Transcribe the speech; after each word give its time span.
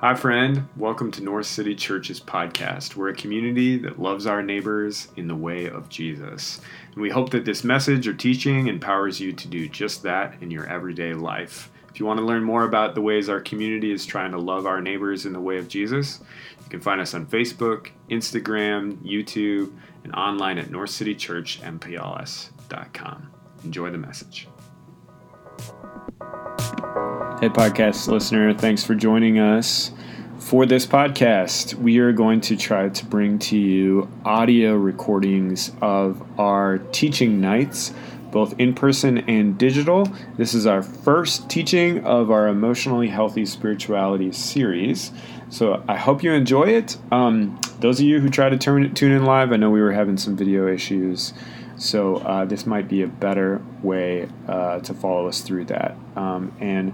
Hi, 0.00 0.14
friend. 0.14 0.68
Welcome 0.76 1.10
to 1.10 1.24
North 1.24 1.46
City 1.46 1.74
Church's 1.74 2.20
podcast. 2.20 2.94
We're 2.94 3.08
a 3.08 3.16
community 3.16 3.76
that 3.78 4.00
loves 4.00 4.28
our 4.28 4.44
neighbors 4.44 5.08
in 5.16 5.26
the 5.26 5.34
way 5.34 5.66
of 5.66 5.88
Jesus. 5.88 6.60
And 6.92 7.02
we 7.02 7.10
hope 7.10 7.30
that 7.30 7.44
this 7.44 7.64
message 7.64 8.06
or 8.06 8.14
teaching 8.14 8.68
empowers 8.68 9.18
you 9.18 9.32
to 9.32 9.48
do 9.48 9.68
just 9.68 10.04
that 10.04 10.40
in 10.40 10.52
your 10.52 10.68
everyday 10.68 11.14
life. 11.14 11.72
If 11.88 11.98
you 11.98 12.06
want 12.06 12.20
to 12.20 12.24
learn 12.24 12.44
more 12.44 12.62
about 12.62 12.94
the 12.94 13.00
ways 13.00 13.28
our 13.28 13.40
community 13.40 13.90
is 13.90 14.06
trying 14.06 14.30
to 14.30 14.38
love 14.38 14.66
our 14.66 14.80
neighbors 14.80 15.26
in 15.26 15.32
the 15.32 15.40
way 15.40 15.58
of 15.58 15.66
Jesus, 15.66 16.20
you 16.62 16.70
can 16.70 16.80
find 16.80 17.00
us 17.00 17.14
on 17.14 17.26
Facebook, 17.26 17.88
Instagram, 18.08 18.98
YouTube, 18.98 19.76
and 20.04 20.14
online 20.14 20.58
at 20.58 20.66
northcitychurchmpls.com. 20.66 23.30
Enjoy 23.64 23.90
the 23.90 23.98
message. 23.98 24.46
Hey, 27.40 27.50
podcast 27.50 28.08
listener, 28.08 28.52
thanks 28.52 28.82
for 28.82 28.96
joining 28.96 29.38
us. 29.38 29.92
For 30.40 30.66
this 30.66 30.84
podcast, 30.84 31.74
we 31.74 31.98
are 31.98 32.10
going 32.10 32.40
to 32.40 32.56
try 32.56 32.88
to 32.88 33.06
bring 33.06 33.38
to 33.38 33.56
you 33.56 34.10
audio 34.24 34.74
recordings 34.74 35.70
of 35.80 36.20
our 36.40 36.78
teaching 36.90 37.40
nights, 37.40 37.94
both 38.32 38.58
in 38.58 38.74
person 38.74 39.18
and 39.28 39.56
digital. 39.56 40.08
This 40.36 40.52
is 40.52 40.66
our 40.66 40.82
first 40.82 41.48
teaching 41.48 42.04
of 42.04 42.32
our 42.32 42.48
Emotionally 42.48 43.06
Healthy 43.06 43.46
Spirituality 43.46 44.32
series. 44.32 45.12
So 45.48 45.84
I 45.86 45.96
hope 45.96 46.24
you 46.24 46.32
enjoy 46.32 46.64
it. 46.64 46.98
Um, 47.12 47.60
those 47.78 48.00
of 48.00 48.06
you 48.06 48.18
who 48.18 48.30
try 48.30 48.48
to 48.48 48.58
turn, 48.58 48.92
tune 48.94 49.12
in 49.12 49.24
live, 49.24 49.52
I 49.52 49.56
know 49.58 49.70
we 49.70 49.80
were 49.80 49.92
having 49.92 50.16
some 50.16 50.36
video 50.36 50.66
issues. 50.66 51.34
So 51.76 52.16
uh, 52.16 52.44
this 52.44 52.66
might 52.66 52.88
be 52.88 53.02
a 53.02 53.06
better 53.06 53.62
way 53.80 54.28
uh, 54.48 54.80
to 54.80 54.92
follow 54.92 55.28
us 55.28 55.42
through 55.42 55.66
that. 55.66 55.96
Um, 56.16 56.52
and 56.58 56.92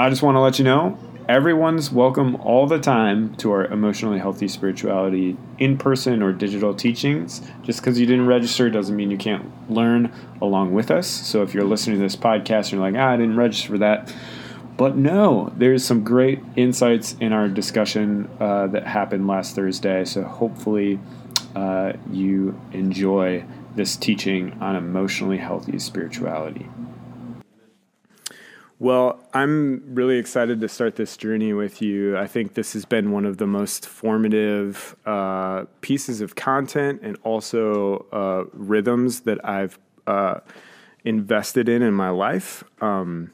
I 0.00 0.08
just 0.08 0.22
want 0.22 0.36
to 0.36 0.40
let 0.40 0.58
you 0.58 0.64
know 0.64 0.98
everyone's 1.28 1.92
welcome 1.92 2.34
all 2.36 2.66
the 2.66 2.78
time 2.78 3.34
to 3.34 3.52
our 3.52 3.66
emotionally 3.66 4.18
healthy 4.18 4.48
spirituality 4.48 5.36
in 5.58 5.76
person 5.76 6.22
or 6.22 6.32
digital 6.32 6.74
teachings. 6.74 7.42
Just 7.64 7.80
because 7.80 8.00
you 8.00 8.06
didn't 8.06 8.24
register 8.24 8.70
doesn't 8.70 8.96
mean 8.96 9.10
you 9.10 9.18
can't 9.18 9.70
learn 9.70 10.10
along 10.40 10.72
with 10.72 10.90
us. 10.90 11.06
So 11.06 11.42
if 11.42 11.52
you're 11.52 11.64
listening 11.64 11.98
to 11.98 12.02
this 12.02 12.16
podcast 12.16 12.72
and 12.72 12.72
you're 12.72 12.90
like, 12.90 12.94
ah, 12.94 13.10
I 13.10 13.18
didn't 13.18 13.36
register 13.36 13.72
for 13.72 13.78
that. 13.78 14.10
But 14.78 14.96
no, 14.96 15.52
there's 15.54 15.84
some 15.84 16.02
great 16.02 16.40
insights 16.56 17.14
in 17.20 17.34
our 17.34 17.46
discussion 17.46 18.30
uh, 18.40 18.68
that 18.68 18.86
happened 18.86 19.26
last 19.26 19.54
Thursday. 19.54 20.06
So 20.06 20.22
hopefully 20.22 20.98
uh, 21.54 21.92
you 22.10 22.58
enjoy 22.72 23.44
this 23.74 23.96
teaching 23.96 24.56
on 24.62 24.76
emotionally 24.76 25.36
healthy 25.36 25.78
spirituality. 25.78 26.66
Well, 28.80 29.22
I'm 29.34 29.94
really 29.94 30.16
excited 30.16 30.62
to 30.62 30.68
start 30.68 30.96
this 30.96 31.18
journey 31.18 31.52
with 31.52 31.82
you. 31.82 32.16
I 32.16 32.26
think 32.26 32.54
this 32.54 32.72
has 32.72 32.86
been 32.86 33.12
one 33.12 33.26
of 33.26 33.36
the 33.36 33.46
most 33.46 33.86
formative 33.86 34.96
uh, 35.04 35.66
pieces 35.82 36.22
of 36.22 36.34
content 36.34 37.00
and 37.02 37.18
also 37.22 38.06
uh, 38.10 38.44
rhythms 38.54 39.20
that 39.20 39.46
I've 39.46 39.78
uh, 40.06 40.40
invested 41.04 41.68
in 41.68 41.82
in 41.82 41.92
my 41.92 42.08
life. 42.08 42.64
Um, 42.80 43.32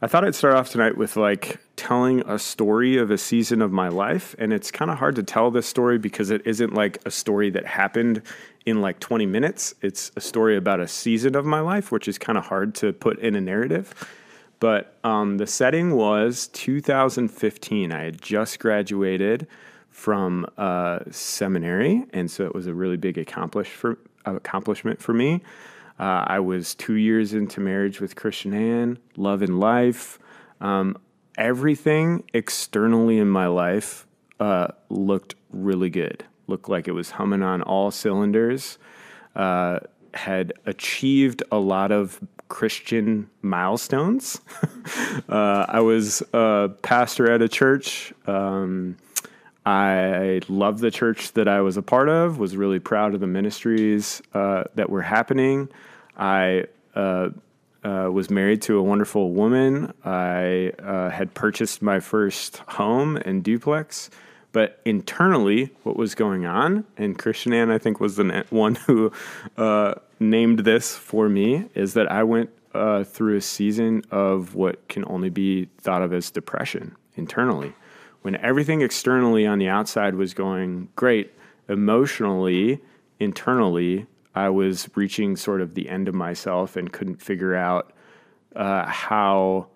I 0.00 0.06
thought 0.06 0.24
I'd 0.24 0.34
start 0.34 0.54
off 0.54 0.70
tonight 0.70 0.96
with 0.96 1.16
like 1.16 1.60
telling 1.76 2.20
a 2.20 2.38
story 2.38 2.96
of 2.96 3.10
a 3.10 3.18
season 3.18 3.60
of 3.60 3.70
my 3.70 3.88
life. 3.88 4.34
And 4.38 4.50
it's 4.50 4.70
kind 4.70 4.90
of 4.90 4.96
hard 4.96 5.14
to 5.16 5.22
tell 5.22 5.50
this 5.50 5.66
story 5.66 5.98
because 5.98 6.30
it 6.30 6.40
isn't 6.46 6.72
like 6.72 6.96
a 7.04 7.10
story 7.10 7.50
that 7.50 7.66
happened 7.66 8.22
in 8.64 8.80
like 8.80 8.98
20 8.98 9.26
minutes. 9.26 9.74
It's 9.82 10.10
a 10.16 10.22
story 10.22 10.56
about 10.56 10.80
a 10.80 10.88
season 10.88 11.36
of 11.36 11.44
my 11.44 11.60
life, 11.60 11.92
which 11.92 12.08
is 12.08 12.16
kind 12.16 12.38
of 12.38 12.46
hard 12.46 12.74
to 12.76 12.94
put 12.94 13.18
in 13.18 13.36
a 13.36 13.40
narrative. 13.42 13.92
But 14.62 14.96
um, 15.02 15.38
the 15.38 15.46
setting 15.48 15.96
was 15.96 16.46
2015. 16.46 17.90
I 17.90 18.04
had 18.04 18.22
just 18.22 18.60
graduated 18.60 19.48
from 19.90 20.46
uh, 20.56 21.00
seminary, 21.10 22.04
and 22.12 22.30
so 22.30 22.44
it 22.44 22.54
was 22.54 22.68
a 22.68 22.72
really 22.72 22.96
big 22.96 23.18
accomplish 23.18 23.70
for, 23.70 23.98
accomplishment 24.24 25.02
for 25.02 25.14
me. 25.14 25.42
Uh, 25.98 26.26
I 26.28 26.38
was 26.38 26.76
two 26.76 26.94
years 26.94 27.32
into 27.32 27.58
marriage 27.58 28.00
with 28.00 28.14
Christian 28.14 28.54
Ann, 28.54 28.98
love 29.16 29.42
and 29.42 29.58
life. 29.58 30.20
Um, 30.60 30.96
everything 31.36 32.22
externally 32.32 33.18
in 33.18 33.28
my 33.28 33.48
life 33.48 34.06
uh, 34.38 34.68
looked 34.88 35.34
really 35.50 35.90
good. 35.90 36.24
Looked 36.46 36.68
like 36.68 36.86
it 36.86 36.92
was 36.92 37.10
humming 37.10 37.42
on 37.42 37.62
all 37.62 37.90
cylinders. 37.90 38.78
Uh, 39.34 39.80
had 40.14 40.52
achieved 40.66 41.42
a 41.50 41.58
lot 41.58 41.90
of 41.90 42.20
Christian 42.52 43.30
milestones. 43.40 44.38
uh, 45.28 45.64
I 45.66 45.80
was 45.80 46.22
a 46.34 46.68
pastor 46.82 47.32
at 47.32 47.40
a 47.40 47.48
church. 47.48 48.12
Um, 48.26 48.98
I 49.64 50.42
loved 50.48 50.80
the 50.80 50.90
church 50.90 51.32
that 51.32 51.48
I 51.48 51.62
was 51.62 51.78
a 51.78 51.82
part 51.82 52.10
of, 52.10 52.38
was 52.38 52.54
really 52.54 52.78
proud 52.78 53.14
of 53.14 53.20
the 53.20 53.26
ministries 53.26 54.20
uh, 54.34 54.64
that 54.74 54.90
were 54.90 55.00
happening. 55.00 55.70
I 56.14 56.66
uh, 56.94 57.30
uh 57.84 58.10
was 58.12 58.28
married 58.28 58.60
to 58.62 58.76
a 58.76 58.82
wonderful 58.82 59.30
woman. 59.30 59.94
I 60.04 60.74
uh, 60.78 61.08
had 61.08 61.32
purchased 61.32 61.80
my 61.80 62.00
first 62.00 62.58
home 62.68 63.16
and 63.16 63.42
duplex. 63.42 64.10
But 64.52 64.78
internally, 64.84 65.70
what 65.84 65.96
was 65.96 66.14
going 66.14 66.44
on, 66.44 66.84
and 66.98 67.18
Christian 67.18 67.54
Ann, 67.54 67.70
I 67.70 67.78
think, 67.78 67.98
was 67.98 68.16
the 68.16 68.44
one 68.50 68.74
who 68.74 69.10
uh, 69.56 69.94
named 70.30 70.60
this 70.60 70.96
for 70.96 71.28
me, 71.28 71.68
is 71.74 71.94
that 71.94 72.10
I 72.10 72.22
went 72.24 72.50
uh, 72.74 73.04
through 73.04 73.36
a 73.36 73.40
season 73.40 74.02
of 74.10 74.54
what 74.54 74.88
can 74.88 75.04
only 75.06 75.30
be 75.30 75.68
thought 75.78 76.02
of 76.02 76.12
as 76.12 76.30
depression 76.30 76.96
internally. 77.14 77.74
When 78.22 78.36
everything 78.36 78.82
externally 78.82 79.46
on 79.46 79.58
the 79.58 79.68
outside 79.68 80.14
was 80.14 80.32
going 80.32 80.88
great, 80.96 81.32
emotionally, 81.68 82.80
internally, 83.18 84.06
I 84.34 84.48
was 84.48 84.88
reaching 84.94 85.36
sort 85.36 85.60
of 85.60 85.74
the 85.74 85.88
end 85.88 86.08
of 86.08 86.14
myself 86.14 86.76
and 86.76 86.92
couldn't 86.92 87.20
figure 87.20 87.54
out 87.54 87.92
uh, 88.56 88.86
how 88.86 89.68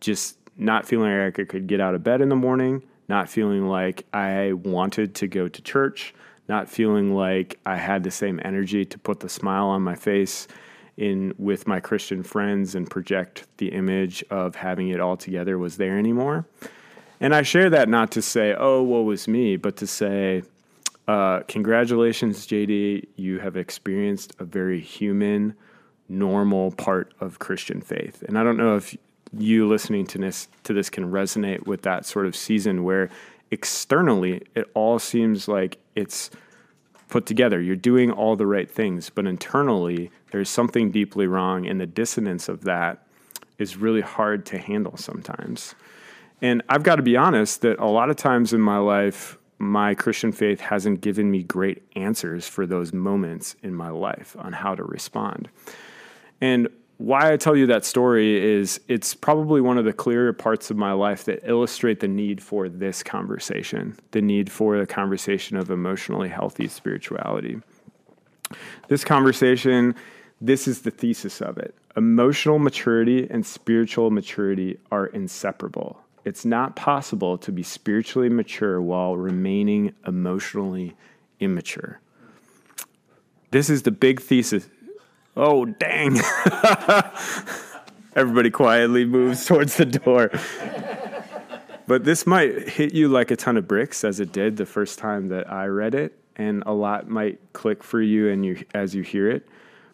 just 0.00 0.38
not 0.56 0.86
feeling 0.86 1.16
like 1.16 1.38
I 1.38 1.44
could 1.44 1.66
get 1.66 1.80
out 1.80 1.94
of 1.94 2.02
bed 2.02 2.20
in 2.20 2.28
the 2.28 2.36
morning 2.36 2.82
not 3.08 3.28
feeling 3.28 3.68
like 3.68 4.06
I 4.12 4.52
wanted 4.52 5.14
to 5.16 5.26
go 5.26 5.48
to 5.48 5.62
church, 5.62 6.14
not 6.48 6.68
feeling 6.68 7.14
like 7.14 7.58
I 7.66 7.76
had 7.76 8.04
the 8.04 8.10
same 8.10 8.40
energy 8.44 8.84
to 8.84 8.98
put 8.98 9.20
the 9.20 9.28
smile 9.28 9.66
on 9.66 9.82
my 9.82 9.94
face 9.94 10.46
in 10.96 11.34
with 11.38 11.66
my 11.66 11.80
Christian 11.80 12.22
friends 12.22 12.74
and 12.74 12.88
project 12.88 13.46
the 13.58 13.68
image 13.68 14.24
of 14.30 14.54
having 14.54 14.88
it 14.88 15.00
all 15.00 15.16
together 15.16 15.58
was 15.58 15.76
there 15.76 15.98
anymore. 15.98 16.46
And 17.20 17.34
I 17.34 17.42
share 17.42 17.70
that 17.70 17.88
not 17.88 18.10
to 18.12 18.22
say, 18.22 18.54
oh, 18.56 18.82
woe 18.82 19.02
was 19.02 19.26
me, 19.26 19.56
but 19.56 19.76
to 19.78 19.86
say, 19.86 20.42
uh, 21.08 21.40
congratulations, 21.48 22.46
JD. 22.46 23.08
You 23.16 23.38
have 23.38 23.56
experienced 23.56 24.34
a 24.38 24.44
very 24.44 24.80
human, 24.80 25.54
normal 26.08 26.72
part 26.72 27.14
of 27.20 27.38
Christian 27.38 27.80
faith. 27.80 28.22
And 28.22 28.38
I 28.38 28.42
don't 28.42 28.56
know 28.56 28.76
if 28.76 28.96
you 29.36 29.68
listening 29.68 30.06
to 30.06 30.18
this 30.18 30.48
to 30.64 30.72
this 30.72 30.88
can 30.88 31.10
resonate 31.10 31.66
with 31.66 31.82
that 31.82 32.06
sort 32.06 32.26
of 32.26 32.36
season 32.36 32.84
where 32.84 33.10
externally 33.50 34.42
it 34.54 34.70
all 34.74 34.98
seems 34.98 35.48
like 35.48 35.78
it's 35.94 36.30
put 37.08 37.26
together. 37.26 37.60
You're 37.60 37.76
doing 37.76 38.10
all 38.10 38.36
the 38.36 38.46
right 38.46 38.70
things, 38.70 39.10
but 39.10 39.26
internally 39.26 40.10
there's 40.32 40.48
something 40.48 40.90
deeply 40.90 41.26
wrong, 41.26 41.66
and 41.66 41.80
the 41.80 41.86
dissonance 41.86 42.48
of 42.48 42.64
that 42.64 43.06
is 43.58 43.76
really 43.76 44.00
hard 44.00 44.44
to 44.46 44.58
handle 44.58 44.96
sometimes. 44.96 45.74
And 46.42 46.62
I've 46.68 46.82
got 46.82 46.96
to 46.96 47.02
be 47.02 47.16
honest 47.16 47.62
that 47.62 47.78
a 47.78 47.86
lot 47.86 48.10
of 48.10 48.16
times 48.16 48.52
in 48.52 48.60
my 48.60 48.78
life, 48.78 49.38
my 49.58 49.94
Christian 49.94 50.32
faith 50.32 50.60
hasn't 50.60 51.00
given 51.00 51.30
me 51.30 51.42
great 51.42 51.82
answers 51.96 52.46
for 52.46 52.66
those 52.66 52.92
moments 52.92 53.56
in 53.62 53.74
my 53.74 53.88
life 53.88 54.36
on 54.38 54.52
how 54.52 54.74
to 54.74 54.84
respond. 54.84 55.48
And 56.40 56.68
why 56.98 57.32
I 57.32 57.36
tell 57.36 57.54
you 57.54 57.66
that 57.66 57.84
story 57.84 58.42
is 58.42 58.80
it's 58.88 59.14
probably 59.14 59.60
one 59.60 59.76
of 59.76 59.84
the 59.84 59.92
clearer 59.92 60.32
parts 60.32 60.70
of 60.70 60.76
my 60.76 60.92
life 60.92 61.24
that 61.24 61.40
illustrate 61.44 62.00
the 62.00 62.08
need 62.08 62.42
for 62.42 62.68
this 62.68 63.02
conversation, 63.02 63.96
the 64.12 64.22
need 64.22 64.50
for 64.50 64.78
the 64.78 64.86
conversation 64.86 65.56
of 65.56 65.70
emotionally 65.70 66.28
healthy 66.28 66.68
spirituality. 66.68 67.60
This 68.88 69.04
conversation, 69.04 69.94
this 70.40 70.66
is 70.66 70.82
the 70.82 70.90
thesis 70.90 71.42
of 71.42 71.58
it. 71.58 71.74
Emotional 71.96 72.58
maturity 72.58 73.26
and 73.30 73.44
spiritual 73.44 74.10
maturity 74.10 74.78
are 74.90 75.06
inseparable. 75.06 76.00
It's 76.24 76.44
not 76.44 76.76
possible 76.76 77.36
to 77.38 77.52
be 77.52 77.62
spiritually 77.62 78.28
mature 78.28 78.80
while 78.80 79.16
remaining 79.16 79.94
emotionally 80.06 80.96
immature. 81.40 82.00
This 83.50 83.70
is 83.70 83.82
the 83.82 83.90
big 83.90 84.20
thesis 84.20 84.68
Oh, 85.36 85.66
dang. 85.66 86.18
Everybody 88.16 88.50
quietly 88.50 89.04
moves 89.04 89.44
towards 89.44 89.76
the 89.76 89.84
door. 89.84 90.30
But 91.86 92.04
this 92.04 92.26
might 92.26 92.68
hit 92.68 92.94
you 92.94 93.08
like 93.08 93.30
a 93.30 93.36
ton 93.36 93.56
of 93.56 93.68
bricks 93.68 94.02
as 94.02 94.18
it 94.18 94.32
did 94.32 94.56
the 94.56 94.66
first 94.66 94.98
time 94.98 95.28
that 95.28 95.52
I 95.52 95.66
read 95.66 95.94
it, 95.94 96.18
and 96.34 96.62
a 96.66 96.72
lot 96.72 97.08
might 97.08 97.38
click 97.52 97.84
for 97.84 98.00
you 98.00 98.28
and 98.30 98.44
you 98.44 98.64
as 98.74 98.94
you 98.94 99.02
hear 99.02 99.30
it. 99.30 99.46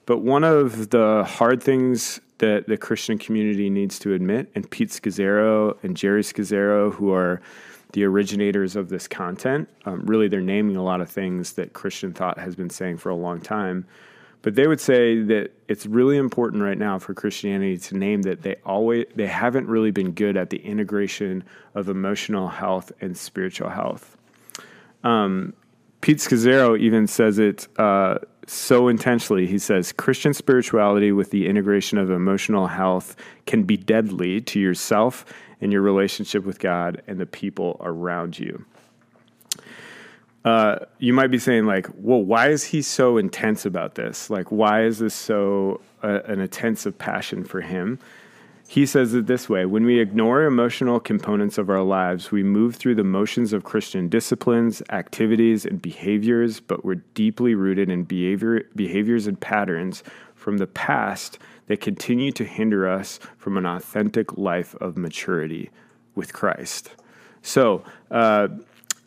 But 0.07 0.19
one 0.19 0.45
of 0.45 0.91
the 0.91 1.25
hard 1.25 1.63
things 1.63 2.21
that 2.43 2.67
the 2.67 2.77
Christian 2.77 3.19
community 3.19 3.71
needs 3.71 4.01
to 4.01 4.13
admit. 4.13 4.51
And 4.57 4.69
Pete 4.69 4.89
Scazzero 4.89 5.79
and 5.85 5.97
Geri 5.97 6.23
Scazzero, 6.23 6.93
who 6.93 7.13
are 7.13 7.41
the 7.93 8.03
originators 8.03 8.75
of 8.75 8.89
this 8.89 9.07
content, 9.07 9.69
um, 9.85 10.01
really 10.05 10.27
they're 10.27 10.41
naming 10.41 10.75
a 10.75 10.83
lot 10.83 11.01
of 11.01 11.09
things 11.09 11.53
that 11.53 11.73
Christian 11.73 12.13
thought 12.13 12.41
has 12.41 12.57
been 12.57 12.69
saying 12.69 12.97
for 12.99 13.11
a 13.11 13.15
long 13.15 13.41
time. 13.41 13.87
But 14.43 14.57
they 14.57 14.67
would 14.67 14.81
say 14.81 15.23
that 15.23 15.53
it's 15.69 15.87
really 15.87 16.17
important 16.17 16.63
right 16.63 16.77
now 16.77 16.99
for 16.99 17.15
Christianity 17.15 17.79
to 17.79 17.97
name 17.97 18.23
that 18.23 18.43
they 18.43 18.57
always 18.67 19.07
they 19.15 19.29
haven't 19.29 19.69
really 19.69 19.93
been 19.93 20.13
good 20.13 20.37
at 20.37 20.51
the 20.51 20.59
integration 20.59 21.45
of 21.75 21.89
emotional 21.89 22.49
health 22.49 22.91
and 23.01 23.17
spiritual 23.17 23.71
health. 23.71 24.17
Um, 25.05 25.55
Pete 26.01 26.19
Scazzero 26.19 26.79
even 26.79 27.07
says 27.07 27.39
it 27.39 27.69
uh, 27.79 28.19
so 28.47 28.89
intentionally. 28.89 29.47
He 29.47 29.59
says 29.59 29.93
Christian 29.93 30.35
spirituality 30.35 31.13
with 31.13 31.31
the 31.31 31.47
integration 31.47 31.99
of 31.99 32.11
emotional 32.11 32.67
health 32.67 33.15
can 33.47 33.63
be 33.63 33.77
deadly 33.77 34.41
to 34.41 34.59
yourself 34.59 35.25
and 35.61 35.73
your 35.73 35.83
relationship 35.83 36.45
with 36.45 36.59
God 36.59 37.01
and 37.07 37.21
the 37.21 37.27
people 37.27 37.77
around 37.81 38.39
you. 38.39 38.65
Uh, 40.45 40.81
you 40.99 41.13
might 41.13 41.31
be 41.31 41.39
saying 41.39 41.67
like, 41.67 41.87
well, 41.97 42.21
why 42.21 42.49
is 42.49 42.65
he 42.65 42.83
so 42.83 43.17
intense 43.17 43.65
about 43.65 43.95
this? 43.95 44.29
Like, 44.29 44.51
why 44.51 44.85
is 44.85 44.99
this 44.99 45.15
so 45.15 45.81
uh, 46.03 46.21
an 46.25 46.41
intensive 46.41 46.99
passion 46.99 47.45
for 47.45 47.61
him? 47.61 47.99
He 48.67 48.87
says 48.87 49.13
it 49.13 49.27
this 49.27 49.51
way 49.51 49.67
When 49.67 49.85
we 49.85 50.01
ignore 50.01 50.45
emotional 50.45 50.99
components 50.99 51.59
of 51.59 51.69
our 51.69 51.83
lives, 51.83 52.33
we 52.33 52.43
move 52.43 52.77
through 52.77 52.95
the 52.95 53.05
motions 53.05 53.53
of 53.53 53.65
Christian 53.65 54.09
disciplines, 54.09 54.83
activities, 54.89 55.67
and 55.67 55.81
behaviors, 55.81 56.59
but 56.59 56.85
we're 56.85 57.03
deeply 57.15 57.55
rooted 57.55 57.91
in 57.91 58.05
behavior, 58.05 58.63
behaviors 58.75 59.27
and 59.27 59.39
patterns 59.39 60.03
from 60.35 60.57
the 60.57 60.67
past 60.67 61.39
that 61.67 61.81
continue 61.83 62.33
to 62.33 62.45
hinder 62.45 62.89
us 62.89 63.21
from 63.37 63.59
an 63.59 63.67
authentic 63.67 64.39
life 64.39 64.75
of 64.77 64.97
maturity 64.97 65.71
with 66.15 66.33
Christ. 66.33 66.93
So, 67.43 67.85
uh, 68.11 68.49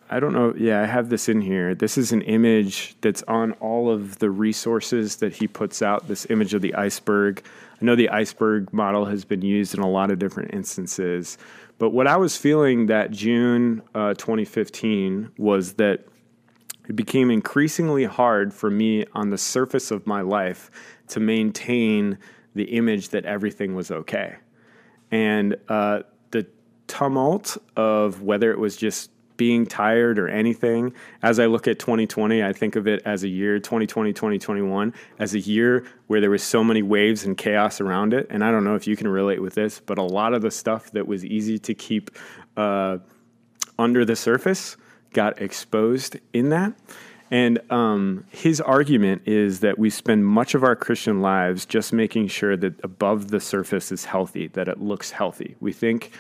I 0.10 0.20
don't 0.20 0.34
know. 0.34 0.54
Yeah, 0.56 0.82
I 0.82 0.86
have 0.86 1.10
this 1.10 1.28
in 1.30 1.42
here. 1.42 1.74
This 1.74 1.98
is 1.98 2.12
an 2.12 2.22
image 2.22 2.96
that's 3.02 3.24
on 3.24 3.54
all 3.54 3.90
of 3.90 4.20
the 4.20 4.30
resources 4.30 5.16
that 5.18 5.34
he 5.34 5.48
puts 5.48 5.82
out. 5.82 6.08
This 6.08 6.28
image 6.30 6.54
of 6.54 6.62
the 6.62 6.76
iceberg. 6.76 7.44
I 7.82 7.86
know 7.86 7.96
the 7.96 8.10
iceberg 8.10 8.72
model 8.72 9.06
has 9.06 9.26
been 9.26 9.42
used 9.42 9.74
in 9.74 9.80
a 9.82 9.90
lot 9.90 10.12
of 10.12 10.20
different 10.20 10.54
instances, 10.54 11.40
but 11.80 11.90
what 11.90 12.08
I 12.08 12.18
was 12.18 12.38
feeling 12.38 12.86
that 12.86 13.12
June 13.12 13.82
uh, 13.96 14.14
2015 14.14 15.32
was 15.38 15.74
that 15.74 16.06
it 16.88 16.96
became 16.96 17.32
increasingly 17.32 18.06
hard 18.06 18.54
for 18.54 18.70
me 18.70 19.06
on 19.14 19.32
the 19.32 19.38
surface 19.38 19.90
of 19.90 20.06
my 20.06 20.22
life 20.22 20.70
to 21.08 21.20
maintain 21.20 22.20
the 22.54 22.66
image 22.66 23.10
that 23.10 23.26
everything 23.26 23.74
was 23.74 23.90
okay. 23.90 24.36
And 25.12 25.58
uh, 25.68 26.02
the 26.30 26.46
tumult 26.88 27.58
of 27.76 28.22
whether 28.22 28.52
it 28.52 28.60
was 28.60 28.78
just 28.78 29.10
being 29.38 29.66
tired 29.66 30.20
or 30.20 30.28
anything. 30.28 30.94
As 31.22 31.40
I 31.40 31.46
look 31.46 31.68
at 31.68 31.80
2020, 31.80 32.44
I 32.44 32.54
think 32.54 32.76
of 32.76 32.88
it 32.88 33.02
as 33.06 33.24
a 33.24 33.28
year, 33.28 33.60
2020, 33.60 34.14
2021, 34.14 34.94
as 35.20 35.34
a 35.34 35.40
year 35.40 35.86
where 36.08 36.22
there 36.22 36.30
was 36.30 36.44
so 36.44 36.64
many 36.64 36.82
waves 36.82 37.26
and 37.26 37.38
chaos 37.38 37.82
around 37.82 38.14
it. 38.14 38.28
And 38.30 38.44
I 38.44 38.52
don't 38.52 38.64
know 38.64 38.76
if 38.76 38.88
you 38.88 38.96
can 38.96 39.08
relate 39.08 39.42
with 39.42 39.56
this, 39.56 39.80
but 39.80 39.98
a 39.98 40.04
lot 40.04 40.34
of 40.34 40.42
the 40.42 40.52
stuff 40.52 40.92
that 40.92 41.08
was 41.08 41.26
easy 41.26 41.60
to 41.60 41.74
keep 41.74 42.12
uh, 42.58 43.00
under 43.78 44.06
the 44.06 44.16
surface 44.16 44.78
got 45.14 45.42
exposed 45.42 46.18
in 46.34 46.50
that. 46.50 46.74
And 47.32 47.60
um, 47.72 48.26
his 48.30 48.62
argument 48.62 49.24
is 49.26 49.62
that 49.62 49.80
we 49.80 49.90
spend 49.90 50.26
much 50.26 50.54
of 50.54 50.64
our 50.64 50.76
Christian 50.76 51.22
lives 51.22 51.66
just 51.66 51.92
making 51.92 52.28
sure 52.28 52.56
that 52.56 52.74
above 52.84 53.30
the 53.30 53.40
surface 53.40 53.92
is 53.92 54.06
healthy, 54.06 54.48
that 54.50 54.68
it 54.68 54.80
looks 54.80 55.12
healthy. 55.12 55.56
We 55.60 55.74
think 55.74 56.12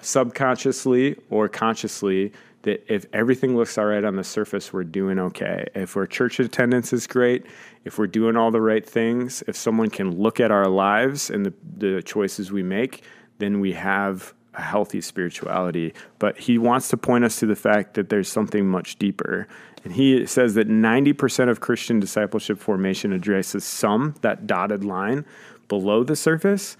subconsciously 0.00 1.16
or 1.30 1.48
consciously 1.48 2.32
that 2.62 2.84
if 2.92 3.06
everything 3.12 3.56
looks 3.56 3.76
all 3.76 3.86
right 3.86 4.04
on 4.04 4.16
the 4.16 4.24
surface, 4.24 4.72
we're 4.72 4.84
doing 4.84 5.18
okay. 5.18 5.66
If 5.74 5.96
our 5.96 6.06
church 6.06 6.38
attendance 6.40 6.92
is 6.92 7.06
great, 7.06 7.46
if 7.84 7.98
we're 7.98 8.06
doing 8.06 8.36
all 8.36 8.50
the 8.50 8.60
right 8.60 8.88
things, 8.88 9.42
if 9.48 9.56
someone 9.56 9.90
can 9.90 10.16
look 10.20 10.40
at 10.40 10.50
our 10.50 10.68
lives 10.68 11.30
and 11.30 11.46
the, 11.46 11.54
the 11.76 12.02
choices 12.02 12.52
we 12.52 12.62
make, 12.62 13.02
then 13.38 13.60
we 13.60 13.72
have 13.72 14.32
a 14.54 14.62
healthy 14.62 15.00
spirituality. 15.00 15.92
But 16.18 16.38
he 16.38 16.58
wants 16.58 16.88
to 16.88 16.96
point 16.96 17.24
us 17.24 17.38
to 17.40 17.46
the 17.46 17.56
fact 17.56 17.94
that 17.94 18.08
there's 18.08 18.28
something 18.28 18.68
much 18.68 18.96
deeper. 18.96 19.48
And 19.84 19.92
he 19.92 20.26
says 20.26 20.54
that 20.54 20.68
90% 20.68 21.48
of 21.48 21.60
Christian 21.60 21.98
discipleship 21.98 22.58
formation 22.58 23.12
addresses 23.12 23.64
some, 23.64 24.14
that 24.20 24.46
dotted 24.46 24.84
line 24.84 25.24
below 25.68 26.04
the 26.04 26.14
surface. 26.14 26.76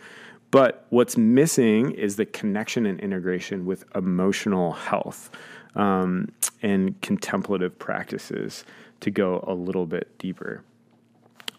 But 0.52 0.86
what's 0.90 1.16
missing 1.16 1.92
is 1.92 2.16
the 2.16 2.26
connection 2.26 2.86
and 2.86 3.00
integration 3.00 3.64
with 3.64 3.84
emotional 3.96 4.72
health 4.72 5.30
um, 5.74 6.28
and 6.62 7.00
contemplative 7.00 7.78
practices 7.78 8.64
to 9.00 9.10
go 9.10 9.44
a 9.46 9.54
little 9.54 9.86
bit 9.86 10.16
deeper. 10.18 10.62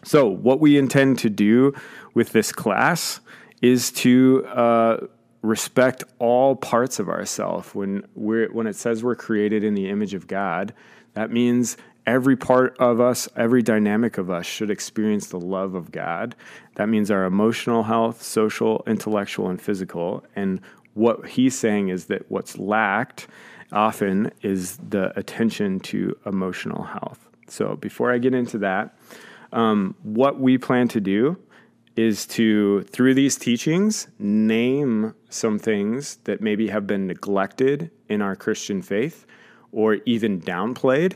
So, 0.02 0.28
what 0.28 0.60
we 0.60 0.76
intend 0.78 1.18
to 1.20 1.30
do 1.30 1.74
with 2.12 2.32
this 2.32 2.52
class 2.52 3.20
is 3.62 3.90
to 3.92 4.44
uh, 4.46 5.06
respect 5.42 6.04
all 6.18 6.56
parts 6.56 6.98
of 6.98 7.08
ourself. 7.08 7.74
When 7.74 8.06
we're 8.14 8.52
when 8.52 8.66
it 8.66 8.76
says 8.76 9.02
we're 9.02 9.14
created 9.14 9.64
in 9.64 9.74
the 9.74 9.88
image 9.88 10.14
of 10.14 10.26
God, 10.26 10.74
that 11.14 11.30
means 11.30 11.76
every 12.06 12.36
part 12.36 12.76
of 12.78 13.00
us, 13.00 13.28
every 13.36 13.62
dynamic 13.62 14.18
of 14.18 14.30
us 14.30 14.46
should 14.46 14.70
experience 14.70 15.28
the 15.28 15.40
love 15.40 15.74
of 15.74 15.90
God. 15.90 16.34
That 16.74 16.88
means 16.88 17.10
our 17.10 17.24
emotional 17.24 17.84
health, 17.84 18.22
social, 18.22 18.82
intellectual, 18.86 19.48
and 19.48 19.60
physical. 19.60 20.24
And 20.36 20.60
what 20.92 21.26
he's 21.26 21.58
saying 21.58 21.88
is 21.88 22.06
that 22.06 22.30
what's 22.30 22.58
lacked 22.58 23.26
often 23.72 24.30
is 24.42 24.78
the 24.88 25.16
attention 25.18 25.80
to 25.80 26.16
emotional 26.26 26.82
health. 26.82 27.28
So 27.48 27.76
before 27.76 28.12
I 28.12 28.18
get 28.18 28.34
into 28.34 28.58
that, 28.58 28.96
um, 29.52 29.94
what 30.02 30.40
we 30.40 30.58
plan 30.58 30.88
to 30.88 31.00
do 31.00 31.36
is 31.96 32.26
to, 32.26 32.82
through 32.82 33.14
these 33.14 33.36
teachings, 33.36 34.08
name 34.18 35.14
some 35.28 35.58
things 35.58 36.16
that 36.24 36.40
maybe 36.40 36.68
have 36.68 36.86
been 36.86 37.06
neglected 37.06 37.90
in 38.08 38.20
our 38.20 38.34
Christian 38.34 38.82
faith 38.82 39.26
or 39.70 39.98
even 40.04 40.40
downplayed 40.40 41.14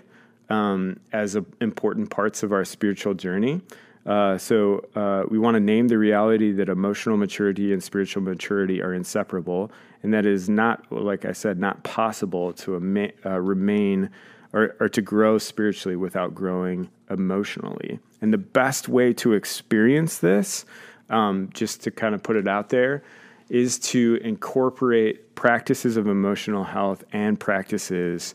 um, 0.51 0.99
as 1.13 1.37
a, 1.37 1.45
important 1.61 2.11
parts 2.11 2.43
of 2.43 2.53
our 2.53 2.65
spiritual 2.65 3.15
journey. 3.15 3.61
Uh, 4.07 4.39
so 4.39 4.85
uh, 4.95 5.25
we 5.29 5.39
want 5.39 5.55
to 5.55 5.61
name 5.61 5.89
the 5.89 5.99
reality 5.99 6.53
that 6.53 6.69
emotional 6.69 7.17
maturity 7.17 7.73
and 7.73 7.83
spiritual 7.83 8.23
maturity 8.23 8.81
are 8.81 8.95
inseparable, 8.95 9.71
and 10.03 10.15
that 10.15 10.27
is 10.27 10.49
not, 10.49 10.91
like 10.91 11.25
I 11.25 11.33
said, 11.33 11.59
not 11.59 11.83
possible 11.83 12.53
to 12.55 12.77
ama- 12.77 13.13
uh, 13.25 13.41
remain 13.41 14.11
or, 14.53 14.77
or 14.81 14.89
to 14.89 15.03
grow 15.03 15.39
spiritually 15.39 15.97
without 15.97 16.35
growing 16.35 16.89
emotionally. 17.11 17.99
And 18.21 18.33
the 18.33 18.39
best 18.39 18.89
way 18.89 19.13
to 19.15 19.35
experience 19.35 20.19
this, 20.19 20.65
um, 21.11 21.51
just 21.53 21.83
to 21.83 21.91
kind 21.91 22.15
of 22.15 22.23
put 22.23 22.37
it 22.37 22.49
out 22.49 22.69
there, 22.69 23.03
is 23.49 23.79
to 23.79 24.19
incorporate 24.23 25.35
practices 25.35 25.97
of 25.97 26.07
emotional 26.07 26.65
health 26.65 27.05
and 27.13 27.39
practices 27.39 28.35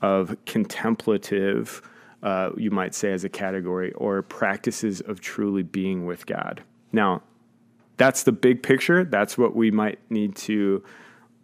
of 0.00 0.36
contemplative 0.46 1.82
uh, 2.24 2.50
you 2.56 2.70
might 2.70 2.94
say, 2.94 3.12
as 3.12 3.22
a 3.22 3.28
category, 3.28 3.92
or 3.92 4.22
practices 4.22 5.02
of 5.02 5.20
truly 5.20 5.62
being 5.62 6.06
with 6.06 6.24
God. 6.24 6.62
Now, 6.90 7.22
that's 7.98 8.22
the 8.22 8.32
big 8.32 8.62
picture. 8.62 9.04
That's 9.04 9.36
what 9.36 9.54
we 9.54 9.70
might 9.70 9.98
need 10.10 10.34
to. 10.36 10.82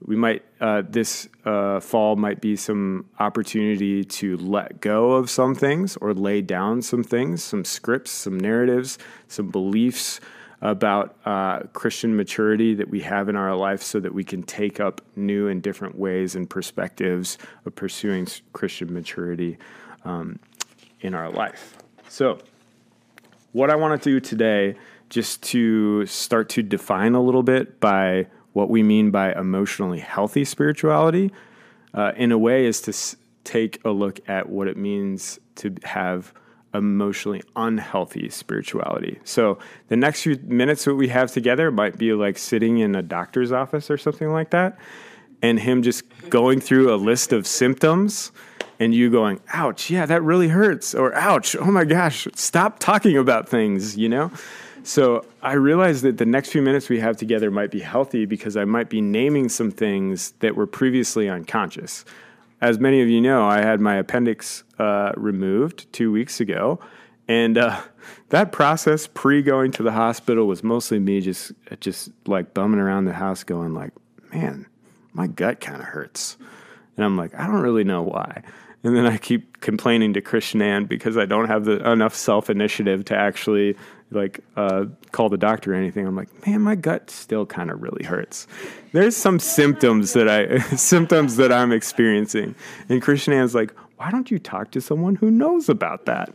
We 0.04 0.16
might 0.16 0.44
uh, 0.60 0.82
this 0.88 1.28
uh, 1.44 1.80
fall 1.80 2.16
might 2.16 2.40
be 2.40 2.56
some 2.56 3.06
opportunity 3.18 4.04
to 4.04 4.36
let 4.38 4.80
go 4.80 5.12
of 5.12 5.28
some 5.28 5.54
things 5.54 5.96
or 5.98 6.14
lay 6.14 6.40
down 6.40 6.82
some 6.82 7.02
things, 7.02 7.44
some 7.44 7.64
scripts, 7.64 8.10
some 8.10 8.38
narratives, 8.38 8.98
some 9.28 9.50
beliefs 9.50 10.20
about 10.62 11.16
uh, 11.24 11.60
Christian 11.72 12.16
maturity 12.16 12.74
that 12.74 12.88
we 12.88 13.00
have 13.00 13.28
in 13.28 13.36
our 13.36 13.54
life 13.56 13.82
so 13.82 13.98
that 14.00 14.12
we 14.12 14.24
can 14.24 14.42
take 14.42 14.78
up 14.80 15.00
new 15.16 15.48
and 15.48 15.62
different 15.62 15.98
ways 15.98 16.34
and 16.34 16.48
perspectives 16.48 17.38
of 17.64 17.74
pursuing 17.74 18.26
Christian 18.52 18.92
maturity. 18.92 19.58
Um, 20.04 20.38
in 21.00 21.14
our 21.14 21.30
life. 21.30 21.76
So, 22.08 22.38
what 23.52 23.70
I 23.70 23.76
want 23.76 24.00
to 24.00 24.10
do 24.10 24.20
today, 24.20 24.76
just 25.08 25.42
to 25.42 26.06
start 26.06 26.48
to 26.50 26.62
define 26.62 27.14
a 27.14 27.22
little 27.22 27.42
bit 27.42 27.80
by 27.80 28.26
what 28.52 28.68
we 28.68 28.82
mean 28.82 29.10
by 29.10 29.32
emotionally 29.32 30.00
healthy 30.00 30.44
spirituality, 30.44 31.32
uh, 31.94 32.12
in 32.16 32.32
a 32.32 32.38
way, 32.38 32.66
is 32.66 32.80
to 32.82 32.90
s- 32.90 33.16
take 33.44 33.84
a 33.84 33.90
look 33.90 34.20
at 34.28 34.48
what 34.48 34.68
it 34.68 34.76
means 34.76 35.38
to 35.56 35.74
have 35.84 36.32
emotionally 36.72 37.42
unhealthy 37.56 38.28
spirituality. 38.28 39.18
So 39.24 39.58
the 39.88 39.96
next 39.96 40.22
few 40.22 40.38
minutes 40.44 40.84
that 40.84 40.94
we 40.94 41.08
have 41.08 41.32
together 41.32 41.70
might 41.70 41.98
be 41.98 42.12
like 42.12 42.38
sitting 42.38 42.78
in 42.78 42.94
a 42.94 43.02
doctor's 43.02 43.50
office 43.50 43.90
or 43.90 43.98
something 43.98 44.30
like 44.30 44.50
that, 44.50 44.78
and 45.42 45.58
him 45.58 45.82
just 45.82 46.04
going 46.28 46.60
through 46.60 46.94
a 46.94 46.96
list 46.96 47.32
of 47.32 47.46
symptoms 47.46 48.30
and 48.78 48.94
you 48.94 49.10
going, 49.10 49.40
ouch, 49.52 49.90
yeah, 49.90 50.06
that 50.06 50.22
really 50.22 50.48
hurts, 50.48 50.94
or 50.94 51.14
ouch, 51.14 51.54
oh 51.56 51.70
my 51.70 51.84
gosh, 51.84 52.26
stop 52.34 52.78
talking 52.78 53.16
about 53.16 53.48
things, 53.48 53.96
you 53.96 54.08
know? 54.08 54.30
So 54.90 55.24
I 55.40 55.52
realized 55.52 56.02
that 56.02 56.18
the 56.18 56.26
next 56.26 56.48
few 56.48 56.62
minutes 56.62 56.88
we 56.88 56.98
have 56.98 57.16
together 57.16 57.48
might 57.52 57.70
be 57.70 57.78
healthy 57.78 58.24
because 58.24 58.56
I 58.56 58.64
might 58.64 58.90
be 58.90 59.00
naming 59.00 59.48
some 59.48 59.70
things 59.70 60.32
that 60.40 60.56
were 60.56 60.66
previously 60.66 61.28
unconscious. 61.28 62.04
As 62.60 62.80
many 62.80 63.00
of 63.00 63.08
you 63.08 63.20
know, 63.20 63.46
I 63.46 63.58
had 63.58 63.80
my 63.80 63.94
appendix 63.94 64.64
uh, 64.80 65.12
removed 65.16 65.86
two 65.92 66.10
weeks 66.10 66.40
ago. 66.40 66.80
And 67.28 67.56
uh, 67.56 67.80
that 68.30 68.50
process 68.50 69.06
pre 69.06 69.42
going 69.42 69.70
to 69.70 69.84
the 69.84 69.92
hospital 69.92 70.48
was 70.48 70.64
mostly 70.64 70.98
me 70.98 71.20
just 71.20 71.52
just 71.78 72.10
like 72.26 72.52
bumming 72.52 72.80
around 72.80 73.04
the 73.04 73.12
house 73.12 73.44
going 73.44 73.74
like, 73.74 73.92
man, 74.32 74.66
my 75.12 75.28
gut 75.28 75.60
kind 75.60 75.80
of 75.80 75.86
hurts. 75.86 76.36
And 76.96 77.04
I'm 77.04 77.16
like, 77.16 77.32
I 77.36 77.46
don't 77.46 77.62
really 77.62 77.84
know 77.84 78.02
why. 78.02 78.42
And 78.82 78.96
then 78.96 79.06
I 79.06 79.18
keep 79.18 79.60
complaining 79.60 80.14
to 80.14 80.20
Christian 80.20 80.60
Ann 80.62 80.86
because 80.86 81.16
I 81.16 81.26
don't 81.26 81.46
have 81.46 81.64
the 81.64 81.88
enough 81.88 82.16
self 82.16 82.50
initiative 82.50 83.04
to 83.04 83.16
actually 83.16 83.76
like 84.10 84.40
uh, 84.56 84.86
call 85.12 85.28
the 85.28 85.38
doctor 85.38 85.72
or 85.72 85.76
anything. 85.76 86.06
I'm 86.06 86.16
like, 86.16 86.46
man, 86.46 86.60
my 86.62 86.74
gut 86.74 87.10
still 87.10 87.46
kind 87.46 87.70
of 87.70 87.82
really 87.82 88.04
hurts. 88.04 88.46
There's 88.92 89.16
some 89.16 89.38
symptoms 89.38 90.12
that 90.14 90.28
I 90.28 90.58
symptoms 90.76 91.36
that 91.36 91.52
I'm 91.52 91.72
experiencing, 91.72 92.54
and 92.88 93.00
Christian 93.00 93.48
like, 93.54 93.72
why 93.96 94.10
don't 94.10 94.30
you 94.30 94.38
talk 94.38 94.70
to 94.72 94.80
someone 94.80 95.16
who 95.16 95.30
knows 95.30 95.68
about 95.68 96.06
that? 96.06 96.32